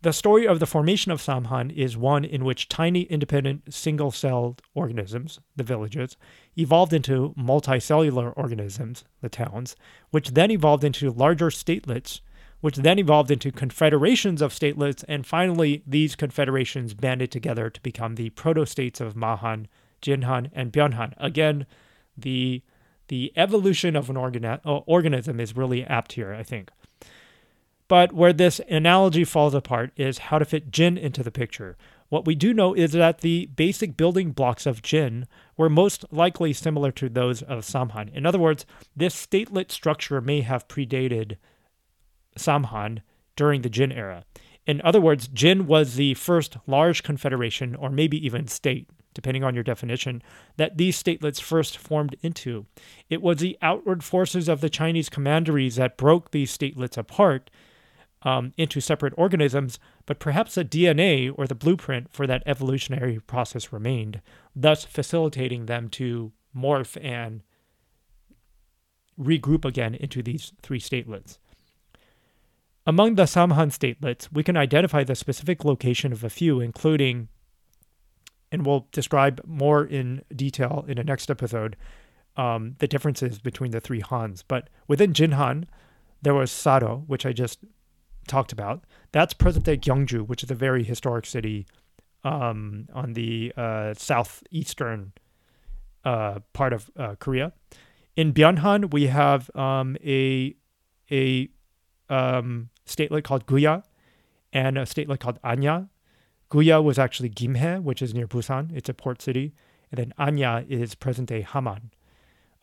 The 0.04 0.14
story 0.14 0.48
of 0.48 0.60
the 0.60 0.66
formation 0.66 1.12
of 1.12 1.22
Samhan 1.22 1.72
is 1.72 1.96
one 1.96 2.26
in 2.26 2.44
which 2.44 2.68
tiny, 2.68 3.02
independent, 3.04 3.72
single 3.72 4.10
celled 4.10 4.64
organisms, 4.74 5.40
the 5.56 5.64
villages, 5.64 6.18
evolved 6.58 6.92
into 6.92 7.36
multicellular 7.38 8.34
organisms, 8.36 9.04
the 9.22 9.30
towns, 9.30 9.76
which 10.10 10.32
then 10.32 10.50
evolved 10.50 10.84
into 10.84 11.12
larger 11.12 11.52
statelets 11.52 12.22
which 12.62 12.78
then 12.78 13.00
evolved 13.00 13.32
into 13.32 13.52
confederations 13.52 14.42
of 14.42 14.54
statelets, 14.54 15.04
and 15.08 15.26
finally, 15.26 15.84
these 15.86 16.16
confederations 16.16 16.94
banded 16.94 17.32
together 17.32 17.70
to 17.70 17.82
become 17.82 18.16
the 18.16 18.30
proto 18.32 18.66
states 18.66 19.02
of 19.02 19.16
Mahan, 19.16 19.68
Jinhan, 20.02 20.50
and 20.54 20.72
Byunhan. 20.72 21.14
Again, 21.18 21.66
the 22.18 22.62
the 23.08 23.34
evolution 23.36 23.98
of 23.98 24.10
an 24.10 24.16
organ- 24.16 24.46
uh, 24.46 24.58
organism 24.64 25.42
is 25.42 25.58
really 25.58 25.84
apt 25.84 26.14
here, 26.14 26.34
I 26.34 26.44
think. 26.44 26.72
But 27.90 28.14
where 28.14 28.32
this 28.32 28.62
analogy 28.70 29.26
falls 29.26 29.54
apart 29.54 29.92
is 29.98 30.30
how 30.30 30.40
to 30.40 30.46
fit 30.46 30.72
Jin 30.72 30.98
into 30.98 31.24
the 31.24 31.32
picture. 31.32 31.76
What 32.08 32.26
we 32.26 32.36
do 32.36 32.54
know 32.54 32.74
is 32.74 32.94
that 32.94 33.20
the 33.20 33.48
basic 33.48 33.98
building 33.98 34.32
blocks 34.32 34.66
of 34.66 34.82
Jin 34.82 35.28
were 35.58 35.70
most 35.70 36.06
likely 36.10 36.54
similar 36.54 36.90
to 36.94 37.10
those 37.10 37.42
of 37.42 37.66
Samhan. 37.66 38.14
In 38.14 38.26
other 38.26 38.40
words, 38.40 38.66
this 38.96 39.14
statelet 39.14 39.72
structure 39.72 40.22
may 40.22 40.40
have 40.40 40.70
predated 40.70 41.36
Samhan 42.42 43.02
during 43.36 43.62
the 43.62 43.70
Jin 43.70 43.92
era. 43.92 44.24
In 44.66 44.82
other 44.84 45.02
words, 45.02 45.28
Jin 45.28 45.66
was 45.66 45.96
the 45.96 46.14
first 46.14 46.58
large 46.68 47.04
confederation, 47.04 47.76
or 47.76 47.90
maybe 47.90 48.24
even 48.24 48.48
state, 48.48 48.90
depending 49.14 49.44
on 49.44 49.56
your 49.56 49.64
definition, 49.64 50.22
that 50.58 50.78
these 50.78 51.02
statelets 51.02 51.42
first 51.42 51.78
formed 51.78 52.16
into. 52.22 52.66
It 53.10 53.22
was 53.22 53.38
the 53.38 53.58
outward 53.62 54.04
forces 54.04 54.48
of 54.48 54.62
the 54.62 54.70
Chinese 54.70 55.10
commanderies 55.10 55.78
that 55.78 55.98
broke 55.98 56.32
these 56.32 56.56
statelets 56.56 56.98
apart 56.98 57.50
um, 58.24 58.54
into 58.58 58.80
separate 58.80 59.14
organisms, 59.18 59.80
but 60.06 60.20
perhaps 60.20 60.56
the 60.56 60.64
DNA 60.64 61.34
or 61.36 61.48
the 61.48 61.56
blueprint 61.56 62.14
for 62.14 62.28
that 62.28 62.44
evolutionary 62.46 63.20
process 63.20 63.74
remained, 63.74 64.22
thus 64.56 64.86
facilitating 64.86 65.66
them 65.66 65.90
to 65.90 66.32
morph 66.56 67.04
and 67.04 67.42
regroup 69.20 69.66
again 69.66 69.96
into 69.96 70.22
these 70.22 70.54
three 70.62 70.80
statelets. 70.80 71.40
Among 72.88 73.16
the 73.16 73.24
Samhan 73.24 73.70
statelets, 73.70 74.28
we 74.32 74.44
can 74.44 74.58
identify 74.58 75.04
the 75.04 75.16
specific 75.16 75.64
location 75.64 76.12
of 76.12 76.24
a 76.24 76.30
few, 76.30 76.60
including, 76.60 77.28
and 78.52 78.66
we'll 78.66 78.88
describe 78.92 79.40
more 79.46 79.86
in 79.86 80.24
detail 80.36 80.86
in 80.88 80.98
the 80.98 81.04
next 81.04 81.30
episode, 81.30 81.78
um, 82.38 82.76
the 82.80 82.88
differences 82.88 83.40
between 83.40 83.72
the 83.72 83.80
three 83.80 84.00
Hans. 84.00 84.42
But 84.42 84.70
within 84.88 85.14
Jinhan, 85.14 85.66
there 86.24 86.34
was 86.34 86.52
Sado, 86.52 87.04
which 87.06 87.26
I 87.26 87.34
just 87.34 87.60
talked 88.28 88.52
about. 88.52 88.84
That's 89.12 89.34
present 89.34 89.66
day 89.66 89.78
Gyeongju, 89.78 90.28
which 90.28 90.44
is 90.44 90.50
a 90.50 90.56
very 90.56 90.84
historic 90.84 91.26
city 91.26 91.68
um, 92.24 92.88
on 92.94 93.14
the 93.14 93.54
uh, 93.56 93.94
southeastern 93.94 95.14
uh, 96.04 96.40
part 96.54 96.74
of 96.74 96.90
uh, 96.98 97.16
Korea. 97.20 97.54
In 98.16 98.34
Byunhan, 98.34 98.92
we 98.92 99.08
have 99.08 99.56
um, 99.56 99.98
a 100.04 100.56
a 101.12 101.50
um, 102.12 102.70
statelet 102.86 103.24
called 103.24 103.48
Guya 103.48 103.84
and 104.54 104.78
a 104.78 104.82
statelet 104.82 105.20
called 105.20 105.40
Anya. 105.44 105.90
Guya 106.52 106.84
was 106.84 107.00
actually 107.00 107.30
Gimhae, 107.30 107.82
which 107.82 108.02
is 108.02 108.14
near 108.14 108.28
Busan. 108.28 108.76
It's 108.76 108.90
a 108.90 108.94
port 108.94 109.22
city. 109.22 109.54
And 109.90 109.98
then 109.98 110.14
Anya 110.18 110.66
is 110.70 110.94
present 110.96 111.30
day 111.30 111.42
Haman. 111.42 111.92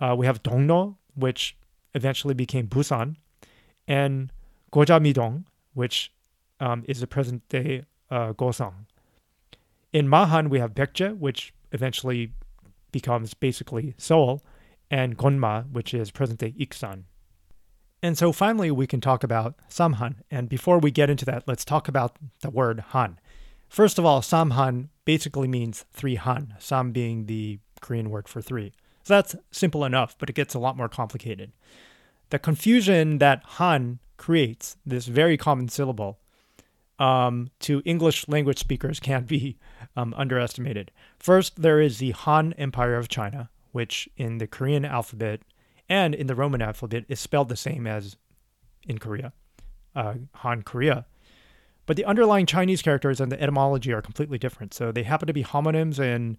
Uh, 0.00 0.14
we 0.16 0.26
have 0.26 0.42
Dongno, 0.42 0.96
which 1.14 1.56
eventually 1.94 2.34
became 2.34 2.68
Busan, 2.68 3.16
and 3.88 4.30
Gojamidong, 4.72 5.44
which 5.74 6.12
um, 6.60 6.84
is 6.86 7.00
the 7.00 7.06
present 7.06 7.48
day 7.48 7.84
uh, 8.10 8.32
Gosong. 8.34 8.74
In 9.92 10.08
Mahan, 10.08 10.50
we 10.50 10.58
have 10.58 10.74
Baekje, 10.74 11.16
which 11.18 11.54
eventually 11.72 12.32
becomes 12.92 13.34
basically 13.34 13.94
Seoul, 13.98 14.42
and 14.90 15.16
Gonma, 15.16 15.70
which 15.72 15.92
is 15.94 16.10
present 16.10 16.40
day 16.40 16.54
Iksan. 16.58 17.04
And 18.02 18.16
so 18.16 18.32
finally, 18.32 18.70
we 18.70 18.86
can 18.86 19.00
talk 19.00 19.24
about 19.24 19.54
Samhan. 19.68 20.16
And 20.30 20.48
before 20.48 20.78
we 20.78 20.90
get 20.90 21.10
into 21.10 21.24
that, 21.24 21.44
let's 21.46 21.64
talk 21.64 21.88
about 21.88 22.16
the 22.40 22.50
word 22.50 22.80
Han. 22.90 23.18
First 23.68 23.98
of 23.98 24.04
all, 24.04 24.20
Samhan 24.20 24.88
basically 25.04 25.48
means 25.48 25.84
three 25.92 26.14
Han, 26.14 26.54
Sam 26.58 26.92
being 26.92 27.26
the 27.26 27.58
Korean 27.80 28.10
word 28.10 28.28
for 28.28 28.40
three. 28.40 28.72
So 29.02 29.14
that's 29.14 29.36
simple 29.50 29.84
enough, 29.84 30.16
but 30.18 30.30
it 30.30 30.34
gets 30.34 30.54
a 30.54 30.58
lot 30.58 30.76
more 30.76 30.88
complicated. 30.88 31.52
The 32.30 32.38
confusion 32.38 33.18
that 33.18 33.42
Han 33.44 33.98
creates, 34.16 34.76
this 34.84 35.06
very 35.06 35.36
common 35.36 35.68
syllable, 35.68 36.18
um, 36.98 37.50
to 37.60 37.82
English 37.84 38.28
language 38.28 38.58
speakers 38.58 39.00
can't 39.08 39.26
be 39.26 39.56
um, 39.96 40.14
underestimated. 40.16 40.90
First, 41.18 41.62
there 41.62 41.80
is 41.80 41.98
the 41.98 42.10
Han 42.12 42.52
Empire 42.54 42.96
of 42.96 43.08
China, 43.08 43.50
which 43.72 44.08
in 44.16 44.38
the 44.38 44.46
Korean 44.46 44.84
alphabet 44.84 45.40
and 45.88 46.14
in 46.14 46.26
the 46.26 46.34
Roman 46.34 46.62
alphabet 46.62 47.04
is 47.08 47.20
spelled 47.20 47.48
the 47.48 47.56
same 47.56 47.86
as 47.86 48.16
in 48.86 48.98
Korea, 48.98 49.32
uh, 49.94 50.14
Han 50.34 50.62
Korea. 50.62 51.06
But 51.86 51.96
the 51.96 52.04
underlying 52.04 52.46
Chinese 52.46 52.82
characters 52.82 53.20
and 53.20 53.32
the 53.32 53.40
etymology 53.40 53.92
are 53.92 54.02
completely 54.02 54.38
different. 54.38 54.74
So 54.74 54.92
they 54.92 55.04
happen 55.04 55.26
to 55.26 55.32
be 55.32 55.42
homonyms 55.42 55.98
in 55.98 56.36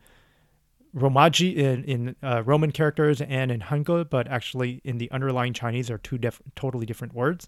Romaji 0.96 1.56
in, 1.56 1.84
in 1.84 2.16
uh, 2.22 2.44
Roman 2.44 2.72
characters 2.72 3.22
and 3.22 3.52
in 3.52 3.62
Hangul, 3.62 4.08
but 4.10 4.28
actually 4.28 4.82
in 4.84 4.98
the 4.98 5.10
underlying 5.12 5.54
Chinese 5.54 5.90
are 5.90 5.98
two 5.98 6.18
diff- 6.18 6.42
totally 6.56 6.86
different 6.86 7.14
words. 7.14 7.48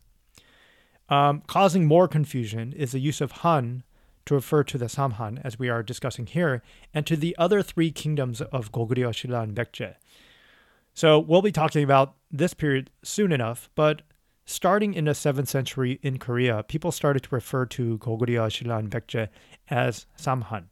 Um, 1.10 1.44
causing 1.46 1.86
more 1.86 2.08
confusion 2.08 2.74
is 2.74 2.92
the 2.92 3.00
use 3.00 3.22
of 3.22 3.32
Han 3.44 3.84
to 4.26 4.36
refer 4.36 4.64
to 4.64 4.78
the 4.78 4.86
Samhan, 4.86 5.42
as 5.44 5.58
we 5.58 5.70
are 5.70 5.84
discussing 5.84 6.28
here, 6.28 6.62
and 6.94 7.06
to 7.08 7.16
the 7.16 7.36
other 7.38 7.62
three 7.62 7.92
kingdoms 7.92 8.42
of 8.42 8.72
Goguryeo, 8.72 9.10
Shilla, 9.10 9.44
and 9.44 9.56
Baekje. 9.56 9.96
So 10.94 11.20
we'll 11.20 11.42
be 11.42 11.52
talking 11.52 11.84
about 11.84 12.16
this 12.32 12.54
period 12.54 12.90
soon 13.04 13.32
enough, 13.32 13.70
but 13.76 14.02
starting 14.46 14.94
in 14.94 15.06
the 15.06 15.12
7th 15.12 15.48
century 15.48 16.00
in 16.02 16.20
Korea, 16.20 16.64
people 16.64 16.92
started 16.92 17.24
to 17.24 17.36
refer 17.36 17.66
to 17.68 17.98
Goguryeo, 18.00 18.48
Shilla, 18.50 18.80
and 18.80 18.90
Baekje 18.90 19.30
as 19.70 20.06
Samhan. 20.18 20.66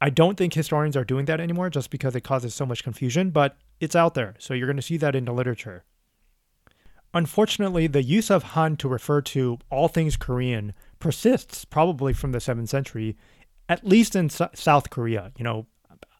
I 0.00 0.10
don't 0.10 0.36
think 0.36 0.54
historians 0.54 0.96
are 0.96 1.04
doing 1.04 1.26
that 1.26 1.40
anymore 1.40 1.70
just 1.70 1.90
because 1.90 2.14
it 2.14 2.22
causes 2.22 2.54
so 2.54 2.66
much 2.66 2.84
confusion, 2.84 3.30
but 3.30 3.56
it's 3.80 3.96
out 3.96 4.14
there, 4.14 4.34
so 4.38 4.54
you're 4.54 4.66
going 4.66 4.76
to 4.76 4.82
see 4.82 4.96
that 4.98 5.14
in 5.14 5.24
the 5.24 5.32
literature. 5.32 5.84
Unfortunately, 7.14 7.86
the 7.86 8.02
use 8.02 8.30
of 8.30 8.42
Han 8.42 8.76
to 8.76 8.88
refer 8.88 9.22
to 9.22 9.58
all 9.70 9.88
things 9.88 10.16
Korean 10.16 10.74
persists 10.98 11.64
probably 11.64 12.12
from 12.12 12.32
the 12.32 12.38
7th 12.38 12.68
century, 12.68 13.16
at 13.68 13.86
least 13.86 14.14
in 14.14 14.28
South 14.28 14.90
Korea. 14.90 15.32
You 15.38 15.44
know, 15.44 15.66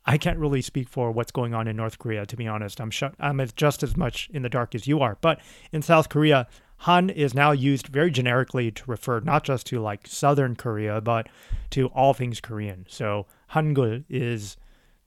I 0.06 0.18
can't 0.18 0.38
really 0.38 0.62
speak 0.62 0.88
for 0.88 1.10
what's 1.10 1.32
going 1.32 1.52
on 1.52 1.66
in 1.66 1.76
North 1.76 1.98
Korea, 1.98 2.26
to 2.26 2.36
be 2.36 2.46
honest. 2.46 2.80
I'm, 2.80 2.90
sh- 2.90 3.02
I'm 3.18 3.44
just 3.56 3.82
as 3.82 3.96
much 3.96 4.30
in 4.32 4.42
the 4.42 4.48
dark 4.48 4.74
as 4.74 4.86
you 4.86 5.00
are. 5.00 5.18
But 5.20 5.40
in 5.72 5.82
South 5.82 6.08
Korea, 6.08 6.46
Han 6.80 7.10
is 7.10 7.34
now 7.34 7.50
used 7.50 7.88
very 7.88 8.10
generically 8.10 8.70
to 8.70 8.82
refer 8.86 9.20
not 9.20 9.42
just 9.42 9.66
to 9.68 9.80
like 9.80 10.06
Southern 10.06 10.54
Korea, 10.54 11.00
but 11.00 11.28
to 11.70 11.88
all 11.88 12.14
things 12.14 12.40
Korean. 12.40 12.86
So 12.88 13.26
Hangul 13.52 14.04
is 14.08 14.56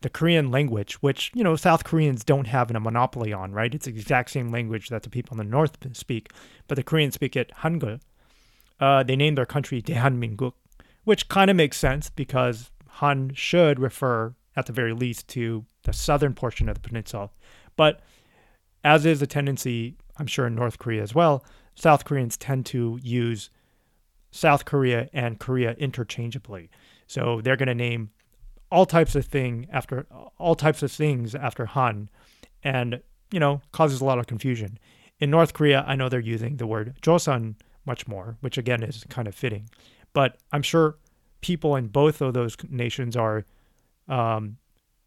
the 0.01 0.09
Korean 0.09 0.51
language, 0.51 0.95
which, 0.95 1.31
you 1.33 1.43
know, 1.43 1.55
South 1.55 1.83
Koreans 1.83 2.23
don't 2.23 2.47
have 2.47 2.71
a 2.71 2.79
monopoly 2.79 3.31
on, 3.31 3.51
right? 3.51 3.73
It's 3.73 3.85
the 3.85 3.91
exact 3.91 4.31
same 4.31 4.49
language 4.49 4.89
that 4.89 5.03
the 5.03 5.09
people 5.09 5.39
in 5.39 5.45
the 5.45 5.51
North 5.51 5.77
speak, 5.93 6.31
but 6.67 6.75
the 6.75 6.83
Koreans 6.83 7.15
speak 7.15 7.35
it 7.35 7.51
Hangul. 7.61 8.01
Uh, 8.79 9.03
they 9.03 9.15
named 9.15 9.37
their 9.37 9.45
country 9.45 9.81
Daehanminguk, 9.81 10.53
which 11.03 11.27
kind 11.27 11.51
of 11.51 11.57
makes 11.57 11.77
sense 11.77 12.09
because 12.09 12.71
Han 12.87 13.31
should 13.33 13.79
refer 13.79 14.35
at 14.59 14.65
the 14.65 14.73
very 14.73 14.93
least, 14.93 15.27
to 15.29 15.65
the 15.83 15.93
southern 15.93 16.33
portion 16.33 16.69
of 16.69 16.75
the 16.75 16.87
peninsula. 16.87 17.29
But 17.75 18.01
as 18.83 19.05
is 19.05 19.21
a 19.21 19.27
tendency, 19.27 19.95
I'm 20.17 20.27
sure 20.27 20.47
in 20.47 20.55
North 20.55 20.77
Korea 20.77 21.01
as 21.01 21.15
well, 21.15 21.43
South 21.75 22.05
Koreans 22.05 22.37
tend 22.37 22.65
to 22.67 22.99
use 23.01 23.49
South 24.31 24.65
Korea 24.65 25.09
and 25.13 25.39
Korea 25.39 25.73
interchangeably. 25.73 26.69
So 27.07 27.41
they're 27.41 27.55
going 27.55 27.67
to 27.67 27.75
name 27.75 28.11
all 28.71 28.85
types 28.85 29.15
of 29.15 29.25
thing 29.25 29.67
after 29.71 30.05
all 30.37 30.55
types 30.55 30.83
of 30.83 30.91
things 30.91 31.33
after 31.33 31.65
Han, 31.65 32.09
and 32.63 33.01
you 33.31 33.39
know 33.39 33.61
causes 33.71 34.01
a 34.01 34.05
lot 34.05 34.19
of 34.19 34.27
confusion. 34.27 34.77
In 35.19 35.31
North 35.31 35.53
Korea, 35.53 35.83
I 35.87 35.95
know 35.95 36.07
they're 36.07 36.19
using 36.19 36.57
the 36.57 36.67
word 36.67 36.95
Joseon 37.01 37.55
much 37.85 38.07
more, 38.07 38.37
which 38.41 38.57
again 38.57 38.83
is 38.83 39.03
kind 39.09 39.27
of 39.27 39.35
fitting. 39.35 39.69
But 40.13 40.37
I'm 40.51 40.61
sure 40.61 40.97
people 41.41 41.75
in 41.75 41.87
both 41.87 42.21
of 42.21 42.33
those 42.33 42.55
nations 42.69 43.15
are 43.15 43.45
um, 44.09 44.57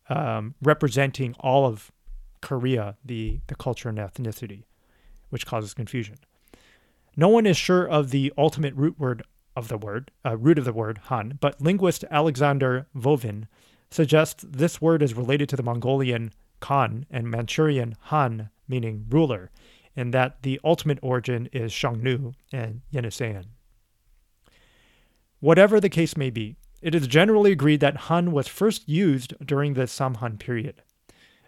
um, 0.08 0.54
representing 0.62 1.34
all 1.40 1.66
of 1.66 1.90
Korea, 2.40 2.96
the, 3.04 3.40
the 3.46 3.54
culture 3.54 3.88
and 3.88 3.98
ethnicity, 3.98 4.64
which 5.30 5.46
causes 5.46 5.74
confusion. 5.74 6.16
No 7.16 7.28
one 7.28 7.46
is 7.46 7.56
sure 7.56 7.86
of 7.86 8.10
the 8.10 8.32
ultimate 8.38 8.74
root 8.74 8.98
word 8.98 9.22
of 9.54 9.68
the 9.68 9.76
word, 9.76 10.10
uh, 10.24 10.36
root 10.36 10.58
of 10.58 10.64
the 10.64 10.72
word 10.72 10.98
Han, 11.04 11.38
but 11.40 11.60
linguist 11.60 12.04
Alexander 12.10 12.86
Vovin 12.96 13.46
suggests 13.90 14.44
this 14.48 14.80
word 14.80 15.02
is 15.02 15.14
related 15.14 15.48
to 15.50 15.56
the 15.56 15.62
Mongolian 15.62 16.32
Khan 16.60 17.04
and 17.10 17.30
Manchurian 17.30 17.96
Han, 18.04 18.48
meaning 18.66 19.04
ruler, 19.10 19.50
and 19.94 20.14
that 20.14 20.42
the 20.42 20.58
ultimate 20.64 20.98
origin 21.02 21.48
is 21.52 21.72
Xiongnu 21.72 22.34
and 22.50 22.80
Yeniseian. 22.92 23.44
Whatever 25.40 25.80
the 25.80 25.90
case 25.90 26.16
may 26.16 26.30
be, 26.30 26.56
it 26.82 26.94
is 26.94 27.06
generally 27.06 27.52
agreed 27.52 27.80
that 27.80 27.96
Han 28.08 28.32
was 28.32 28.48
first 28.48 28.88
used 28.88 29.34
during 29.44 29.74
the 29.74 29.82
Samhan 29.82 30.38
period, 30.38 30.82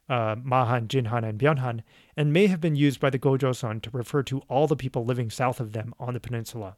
uh, 0.08 0.36
Mahan, 0.42 0.86
Jinhan, 0.86 1.28
and 1.28 1.38
Byunhan, 1.38 1.82
and 2.16 2.32
may 2.32 2.46
have 2.46 2.60
been 2.60 2.76
used 2.76 3.00
by 3.00 3.10
the 3.10 3.18
Gojoseon 3.18 3.82
to 3.82 3.90
refer 3.92 4.22
to 4.22 4.40
all 4.48 4.66
the 4.66 4.76
people 4.76 5.04
living 5.04 5.30
south 5.30 5.60
of 5.60 5.72
them 5.72 5.92
on 5.98 6.14
the 6.14 6.20
peninsula. 6.20 6.76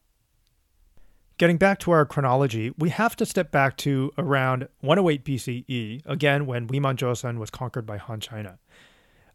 Getting 1.38 1.58
back 1.58 1.78
to 1.80 1.90
our 1.90 2.06
chronology, 2.06 2.72
we 2.78 2.88
have 2.88 3.14
to 3.16 3.26
step 3.26 3.50
back 3.50 3.76
to 3.78 4.10
around 4.16 4.68
108 4.80 5.22
BCE, 5.22 6.02
again 6.06 6.46
when 6.46 6.66
Wiman 6.66 6.96
Joseon 6.96 7.38
was 7.38 7.50
conquered 7.50 7.84
by 7.84 7.98
Han 7.98 8.20
China. 8.20 8.58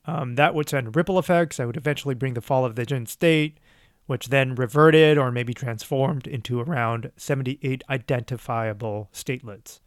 Um, 0.05 0.33
that 0.33 0.55
would 0.55 0.67
send 0.67 0.95
ripple 0.95 1.19
effects 1.19 1.57
that 1.57 1.67
would 1.67 1.77
eventually 1.77 2.15
bring 2.15 2.33
the 2.33 2.41
fall 2.41 2.65
of 2.65 2.75
the 2.75 2.87
Jin 2.87 3.05
state, 3.05 3.59
which 4.11 4.27
then 4.27 4.53
reverted 4.55 5.17
or 5.17 5.31
maybe 5.31 5.53
transformed 5.53 6.27
into 6.27 6.59
around 6.59 7.09
78 7.15 7.81
identifiable 7.89 9.07
statelets. 9.13 9.79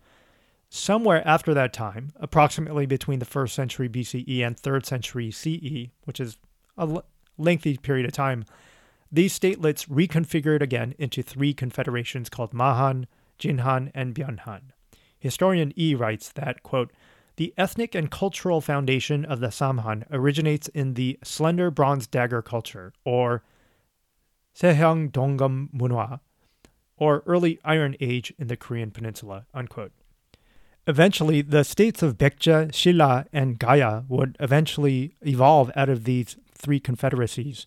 Somewhere 0.70 1.22
after 1.28 1.52
that 1.52 1.74
time, 1.74 2.10
approximately 2.18 2.86
between 2.86 3.18
the 3.18 3.26
1st 3.26 3.50
century 3.50 3.86
BCE 3.86 4.40
and 4.40 4.56
3rd 4.56 4.86
century 4.86 5.30
CE, 5.30 5.90
which 6.04 6.20
is 6.20 6.38
a 6.78 6.84
l- 6.84 7.04
lengthy 7.36 7.76
period 7.76 8.06
of 8.06 8.12
time, 8.12 8.46
these 9.12 9.38
statelets 9.38 9.86
reconfigured 9.90 10.62
again 10.62 10.94
into 10.98 11.22
three 11.22 11.52
confederations 11.52 12.30
called 12.30 12.54
Mahan, 12.54 13.06
Jinhan, 13.38 13.90
and 13.94 14.14
Byeonhan. 14.14 14.62
Historian 15.18 15.70
E 15.78 15.94
writes 15.94 16.32
that, 16.32 16.62
quote, 16.62 16.94
the 17.36 17.52
ethnic 17.58 17.94
and 17.94 18.10
cultural 18.10 18.62
foundation 18.62 19.26
of 19.26 19.40
the 19.40 19.48
Samhan 19.48 20.06
originates 20.10 20.68
in 20.68 20.94
the 20.94 21.18
slender 21.22 21.70
bronze 21.70 22.06
dagger 22.06 22.40
culture, 22.40 22.94
or 23.04 23.42
Sejong 24.54 25.10
Dongam 25.10 25.68
Munhwa, 25.72 26.20
or 26.96 27.22
early 27.26 27.58
Iron 27.64 27.96
Age 28.00 28.32
in 28.38 28.46
the 28.46 28.56
Korean 28.56 28.90
Peninsula. 28.90 29.46
Unquote. 29.52 29.92
Eventually, 30.86 31.40
the 31.40 31.64
states 31.64 32.02
of 32.02 32.18
Baekje, 32.18 32.74
Silla, 32.74 33.26
and 33.32 33.58
Gaya 33.58 34.04
would 34.08 34.36
eventually 34.38 35.16
evolve 35.22 35.70
out 35.74 35.88
of 35.88 36.04
these 36.04 36.36
three 36.52 36.78
confederacies. 36.78 37.66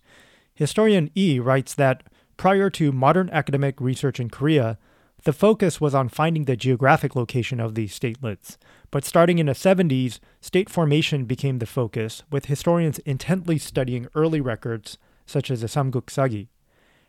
Historian 0.54 1.10
E 1.16 1.40
writes 1.40 1.74
that 1.74 2.04
prior 2.38 2.70
to 2.70 2.92
modern 2.92 3.30
academic 3.32 3.82
research 3.82 4.20
in 4.20 4.30
Korea, 4.30 4.78
the 5.24 5.34
focus 5.34 5.82
was 5.82 5.96
on 5.96 6.10
finding 6.10 6.46
the 6.46 6.56
geographic 6.56 7.16
location 7.16 7.60
of 7.60 7.74
these 7.74 7.98
statelets. 7.98 8.58
But 8.92 9.04
starting 9.04 9.40
in 9.40 9.48
the 9.48 9.54
70s, 9.54 10.20
state 10.40 10.70
formation 10.70 11.26
became 11.26 11.58
the 11.58 11.66
focus, 11.66 12.24
with 12.32 12.46
historians 12.46 13.00
intently 13.00 13.58
studying 13.58 14.08
early 14.14 14.40
records 14.40 14.98
such 15.26 15.50
as 15.52 15.62
the 15.62 15.68
Samguk 15.68 16.10
Sagi. 16.10 16.50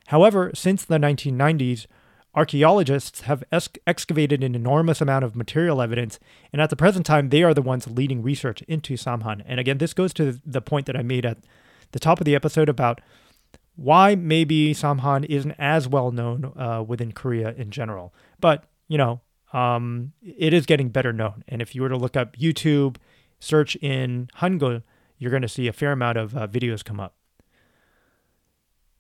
However, 0.08 0.50
since 0.54 0.86
the 0.86 0.96
1990s, 0.96 1.86
archaeologists 2.34 3.22
have 3.22 3.44
ex- 3.52 3.68
excavated 3.86 4.42
an 4.42 4.54
enormous 4.54 5.02
amount 5.02 5.22
of 5.22 5.36
material 5.36 5.82
evidence, 5.82 6.18
and 6.50 6.62
at 6.62 6.70
the 6.70 6.76
present 6.76 7.04
time, 7.04 7.28
they 7.28 7.42
are 7.42 7.52
the 7.52 7.60
ones 7.60 7.86
leading 7.86 8.22
research 8.22 8.62
into 8.62 8.94
Samhan. 8.94 9.42
And 9.44 9.60
again, 9.60 9.76
this 9.76 9.92
goes 9.92 10.14
to 10.14 10.40
the 10.46 10.62
point 10.62 10.86
that 10.86 10.96
I 10.96 11.02
made 11.02 11.26
at 11.26 11.36
the 11.92 11.98
top 11.98 12.20
of 12.20 12.24
the 12.24 12.34
episode 12.34 12.70
about 12.70 13.02
why 13.76 14.14
maybe 14.14 14.72
Samhan 14.72 15.26
isn't 15.26 15.54
as 15.58 15.86
well 15.86 16.10
known 16.10 16.54
uh, 16.56 16.82
within 16.82 17.12
Korea 17.12 17.52
in 17.52 17.70
general. 17.70 18.14
But, 18.40 18.64
you 18.88 18.96
know, 18.96 19.20
um, 19.52 20.12
it 20.22 20.54
is 20.54 20.64
getting 20.64 20.88
better 20.88 21.12
known. 21.12 21.44
And 21.48 21.60
if 21.60 21.74
you 21.74 21.82
were 21.82 21.90
to 21.90 21.98
look 21.98 22.16
up 22.16 22.34
YouTube, 22.34 22.96
search 23.40 23.76
in 23.76 24.30
Hangul, 24.38 24.82
you're 25.18 25.30
going 25.30 25.42
to 25.42 25.48
see 25.48 25.68
a 25.68 25.72
fair 25.74 25.92
amount 25.92 26.16
of 26.16 26.34
uh, 26.34 26.46
videos 26.46 26.82
come 26.82 26.98
up. 26.98 27.17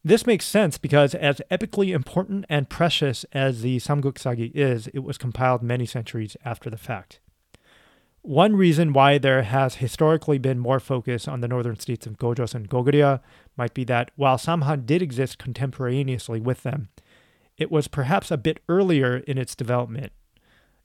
This 0.08 0.26
makes 0.26 0.46
sense 0.46 0.78
because, 0.78 1.14
as 1.14 1.42
epically 1.50 1.94
important 1.94 2.46
and 2.48 2.70
precious 2.70 3.26
as 3.34 3.60
the 3.60 3.76
Samguk 3.76 4.18
Sagi 4.18 4.50
is, 4.54 4.86
it 4.94 5.00
was 5.00 5.18
compiled 5.18 5.62
many 5.62 5.84
centuries 5.84 6.34
after 6.46 6.70
the 6.70 6.78
fact. 6.78 7.20
One 8.22 8.56
reason 8.56 8.94
why 8.94 9.18
there 9.18 9.42
has 9.42 9.74
historically 9.74 10.38
been 10.38 10.58
more 10.58 10.80
focus 10.80 11.28
on 11.28 11.42
the 11.42 11.46
northern 11.48 11.78
states 11.78 12.06
of 12.06 12.16
Gojoseon 12.16 12.54
and 12.54 12.70
Goguryeo 12.70 13.20
might 13.58 13.74
be 13.74 13.84
that 13.84 14.10
while 14.16 14.38
Samhan 14.38 14.86
did 14.86 15.02
exist 15.02 15.36
contemporaneously 15.36 16.40
with 16.40 16.62
them, 16.62 16.88
it 17.58 17.70
was 17.70 17.86
perhaps 17.86 18.30
a 18.30 18.38
bit 18.38 18.60
earlier 18.66 19.18
in 19.18 19.36
its 19.36 19.54
development. 19.54 20.12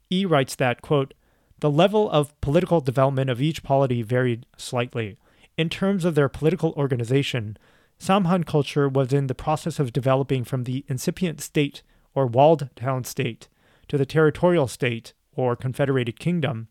E 0.09 0.25
writes 0.25 0.55
that, 0.55 0.81
quote, 0.81 1.13
the 1.61 1.71
level 1.71 2.11
of 2.11 2.37
political 2.41 2.81
development 2.81 3.29
of 3.29 3.41
each 3.41 3.63
polity 3.63 4.01
varied 4.01 4.45
slightly. 4.57 5.15
In 5.57 5.69
terms 5.69 6.03
of 6.03 6.15
their 6.15 6.27
political 6.27 6.73
organization, 6.73 7.55
Samhan 8.03 8.45
culture 8.45 8.89
was 8.89 9.13
in 9.13 9.27
the 9.27 9.33
process 9.33 9.79
of 9.79 9.93
developing 9.93 10.43
from 10.43 10.65
the 10.65 10.83
incipient 10.89 11.39
state 11.39 11.83
or 12.13 12.27
walled 12.27 12.67
town 12.75 13.05
state 13.05 13.47
to 13.87 13.97
the 13.97 14.05
territorial 14.05 14.67
state 14.67 15.13
or 15.31 15.55
confederated 15.55 16.19
kingdom, 16.19 16.67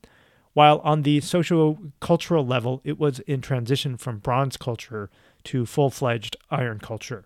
while 0.53 0.81
on 0.81 1.03
the 1.03 1.23
socio 1.23 1.91
cultural 2.01 2.45
level, 2.45 2.83
it 2.85 2.99
was 2.99 3.21
in 3.21 3.41
transition 3.41 3.97
from 3.97 4.19
bronze 4.19 4.59
culture 4.59 5.09
to 5.45 5.65
full 5.65 5.89
fledged 5.89 6.37
iron 6.51 6.79
culture. 6.79 7.25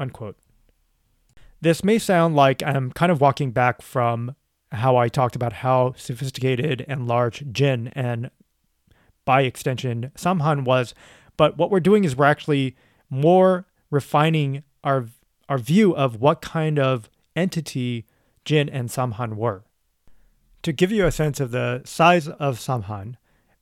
Unquote. 0.00 0.38
This 1.60 1.84
may 1.84 1.98
sound 1.98 2.34
like 2.36 2.62
I'm 2.62 2.90
kind 2.90 3.12
of 3.12 3.20
walking 3.20 3.50
back 3.50 3.82
from 3.82 4.34
how 4.72 4.96
I 4.96 5.08
talked 5.08 5.36
about 5.36 5.52
how 5.52 5.92
sophisticated 5.94 6.86
and 6.88 7.06
large 7.06 7.44
Jin 7.52 7.88
and 7.88 8.30
by 9.26 9.42
extension 9.42 10.10
Samhan 10.16 10.64
was, 10.64 10.94
but 11.36 11.58
what 11.58 11.70
we're 11.70 11.80
doing 11.80 12.04
is 12.04 12.16
we're 12.16 12.24
actually 12.24 12.74
more 13.10 13.66
refining 13.90 14.62
our 14.84 15.06
our 15.48 15.58
view 15.58 15.94
of 15.94 16.20
what 16.20 16.40
kind 16.40 16.78
of 16.78 17.08
entity 17.36 18.04
Jin 18.44 18.68
and 18.68 18.88
Samhan 18.88 19.36
were. 19.36 19.64
To 20.62 20.72
give 20.72 20.90
you 20.90 21.06
a 21.06 21.12
sense 21.12 21.38
of 21.38 21.52
the 21.52 21.82
size 21.84 22.26
of 22.26 22.58
Samhan, 22.58 23.16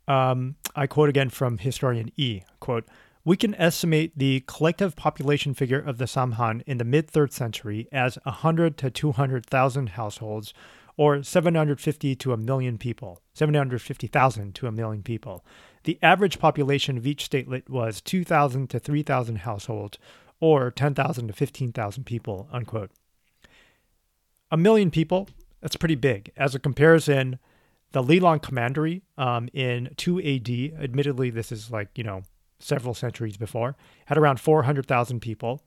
um, 0.09 0.57
I 0.75 0.87
quote 0.87 1.11
again 1.11 1.29
from 1.29 1.59
historian 1.59 2.11
E. 2.17 2.43
Quote, 2.61 2.87
we 3.25 3.37
can 3.37 3.55
estimate 3.55 4.19
the 4.19 4.45
collective 4.47 4.97
population 4.97 5.55
figure 5.55 5.79
of 5.79 5.97
the 5.99 6.05
Samhan 6.05 6.63
in 6.67 6.77
the 6.77 6.85
mid 6.85 7.11
3rd 7.11 7.33
century 7.33 7.89
as 7.91 8.19
100 8.25 8.77
to 8.79 8.91
200,000 8.91 9.89
households, 9.91 10.53
or 10.97 11.23
750 11.23 12.15
to 12.17 12.33
a 12.33 12.37
million 12.37 12.79
people, 12.79 13.21
750,000 13.33 14.55
to 14.55 14.67
a 14.67 14.73
million 14.73 15.03
people. 15.03 15.45
The 15.85 15.99
average 16.03 16.39
population 16.39 16.97
of 16.97 17.07
each 17.07 17.29
statelet 17.29 17.69
was 17.69 18.01
2,000 18.01 18.69
to 18.71 18.79
3,000 18.79 19.37
households, 19.37 19.99
or 20.41 20.71
10,000 20.71 21.29
to 21.29 21.33
15,000 21.33 22.05
people, 22.05 22.49
unquote. 22.53 22.91
A 24.51 24.57
million 24.57 24.91
people, 24.91 25.29
that's 25.61 25.77
pretty 25.77 25.95
big. 25.95 26.33
As 26.37 26.55
a 26.55 26.59
comparison, 26.59 27.39
the 27.93 28.03
Lelang 28.03 28.43
Commandery 28.43 29.03
um, 29.17 29.49
in 29.53 29.91
2 29.97 30.21
AD, 30.21 30.83
admittedly, 30.83 31.31
this 31.31 31.53
is 31.53 31.71
like, 31.71 31.89
you 31.97 32.05
know, 32.05 32.23
several 32.59 32.95
centuries 32.95 33.37
before, 33.37 33.77
had 34.07 34.19
around 34.19 34.41
400,000 34.41 35.21
people. 35.21 35.63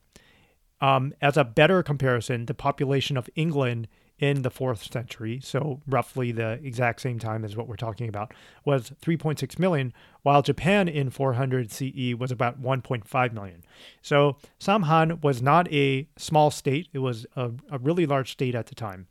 Um, 0.81 1.13
as 1.21 1.37
a 1.37 1.43
better 1.43 1.81
comparison, 1.83 2.45
the 2.45 2.53
population 2.53 3.17
of 3.17 3.29
England 3.35 3.87
in 4.19 4.41
the 4.41 4.49
fourth 4.49 4.91
century, 4.91 5.39
so 5.43 5.79
roughly 5.87 6.31
the 6.31 6.53
exact 6.63 7.01
same 7.01 7.19
time 7.19 7.45
as 7.45 7.55
what 7.55 7.67
we're 7.67 7.75
talking 7.75 8.09
about, 8.09 8.33
was 8.65 8.91
3.6 9.01 9.59
million, 9.59 9.93
while 10.23 10.41
Japan 10.41 10.87
in 10.87 11.09
400 11.11 11.71
CE 11.71 12.15
was 12.17 12.31
about 12.31 12.61
1.5 12.61 13.33
million. 13.33 13.63
So 14.01 14.37
Samhan 14.59 15.21
was 15.21 15.41
not 15.41 15.71
a 15.71 16.07
small 16.17 16.49
state, 16.49 16.87
it 16.93 16.99
was 16.99 17.27
a, 17.35 17.51
a 17.71 17.77
really 17.77 18.07
large 18.07 18.31
state 18.31 18.55
at 18.55 18.67
the 18.67 18.75
time. 18.75 19.07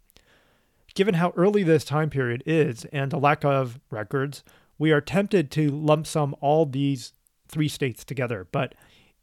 Given 0.94 1.14
how 1.14 1.32
early 1.36 1.62
this 1.62 1.84
time 1.84 2.10
period 2.10 2.42
is 2.44 2.84
and 2.86 3.12
the 3.12 3.18
lack 3.18 3.44
of 3.44 3.78
records, 3.90 4.42
we 4.78 4.90
are 4.90 5.00
tempted 5.00 5.50
to 5.52 5.70
lump 5.70 6.06
sum 6.06 6.34
all 6.40 6.66
these 6.66 7.12
three 7.48 7.68
states 7.68 8.04
together, 8.04 8.48
but 8.50 8.74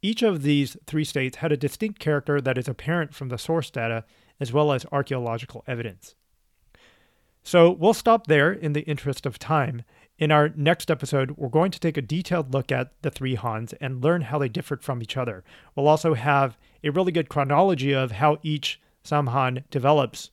each 0.01 0.21
of 0.21 0.43
these 0.43 0.77
three 0.85 1.03
states 1.03 1.37
had 1.37 1.51
a 1.51 1.57
distinct 1.57 1.99
character 1.99 2.39
that 2.39 2.57
is 2.57 2.67
apparent 2.67 3.13
from 3.13 3.29
the 3.29 3.37
source 3.37 3.69
data 3.69 4.05
as 4.43 4.51
well 4.51 4.73
as 4.73 4.85
archaeological 4.91 5.63
evidence. 5.67 6.15
So 7.43 7.71
we'll 7.71 7.93
stop 7.93 8.27
there 8.27 8.51
in 8.51 8.73
the 8.73 8.81
interest 8.81 9.25
of 9.25 9.39
time. 9.39 9.83
In 10.17 10.33
our 10.33 10.49
next 10.49 10.91
episode, 10.91 11.31
we're 11.37 11.47
going 11.47 11.71
to 11.71 11.79
take 11.79 11.95
a 11.95 12.01
detailed 12.01 12.53
look 12.53 12.69
at 12.69 12.91
the 13.03 13.09
three 13.09 13.35
Hans 13.35 13.71
and 13.79 14.03
learn 14.03 14.23
how 14.23 14.37
they 14.37 14.49
differed 14.49 14.83
from 14.83 15.01
each 15.01 15.15
other. 15.15 15.45
We'll 15.75 15.87
also 15.87 16.13
have 16.13 16.57
a 16.83 16.89
really 16.89 17.13
good 17.13 17.29
chronology 17.29 17.93
of 17.93 18.11
how 18.11 18.37
each 18.43 18.81
Samhan 19.05 19.63
develops 19.69 20.31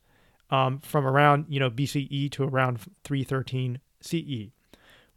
um, 0.51 0.81
from 0.81 1.07
around 1.07 1.47
you 1.49 1.61
know 1.61 1.71
BCE 1.71 2.33
to 2.33 2.43
around 2.43 2.81
313 3.05 3.79
CE. 4.01 4.51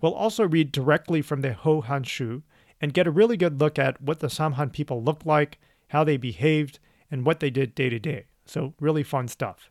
We'll 0.02 0.14
also 0.14 0.48
read 0.48 0.72
directly 0.72 1.24
from 1.24 1.42
the 1.42 1.54
Hou 1.54 1.82
Hanshu 1.82 2.44
and 2.80 2.94
get 2.94 3.08
a 3.08 3.12
really 3.12 3.38
good 3.38 3.60
look 3.60 3.80
at 3.80 4.00
what 4.00 4.20
the 4.20 4.28
Samhan 4.28 4.72
people 4.72 5.04
looked 5.04 5.26
like, 5.26 5.58
how 5.88 6.04
they 6.04 6.18
behaved, 6.18 6.78
and 7.10 7.26
what 7.26 7.40
they 7.40 7.50
did 7.50 7.74
day 7.74 7.90
to 7.90 7.98
day. 7.98 8.26
So, 8.46 8.74
really 8.80 9.04
fun 9.04 9.28
stuff. 9.28 9.70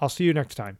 I'll 0.00 0.08
see 0.08 0.24
you 0.24 0.32
next 0.32 0.54
time. 0.54 0.78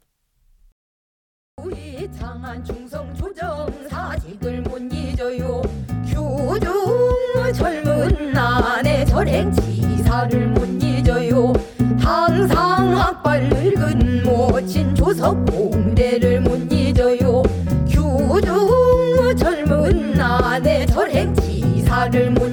우리 1.61 2.09
장안 2.13 2.63
충성 2.63 3.13
조정 3.15 3.67
사직을 3.89 4.61
못 4.61 4.79
잊어요 4.93 5.61
규중 6.05 7.53
젊은 7.53 8.31
난의 8.31 9.05
절행 9.05 9.51
지사를 9.51 10.47
못 10.51 10.81
잊어요 10.81 11.51
항상 11.99 12.97
악발 12.97 13.49
늙은 13.49 14.23
모친 14.23 14.95
조석 14.95 15.45
공대를 15.47 16.39
못 16.39 16.71
잊어요 16.71 17.43
규중 17.89 19.35
젊은 19.35 20.13
난의 20.13 20.87
절행 20.87 21.33
지사를 21.35 22.31
못 22.31 22.49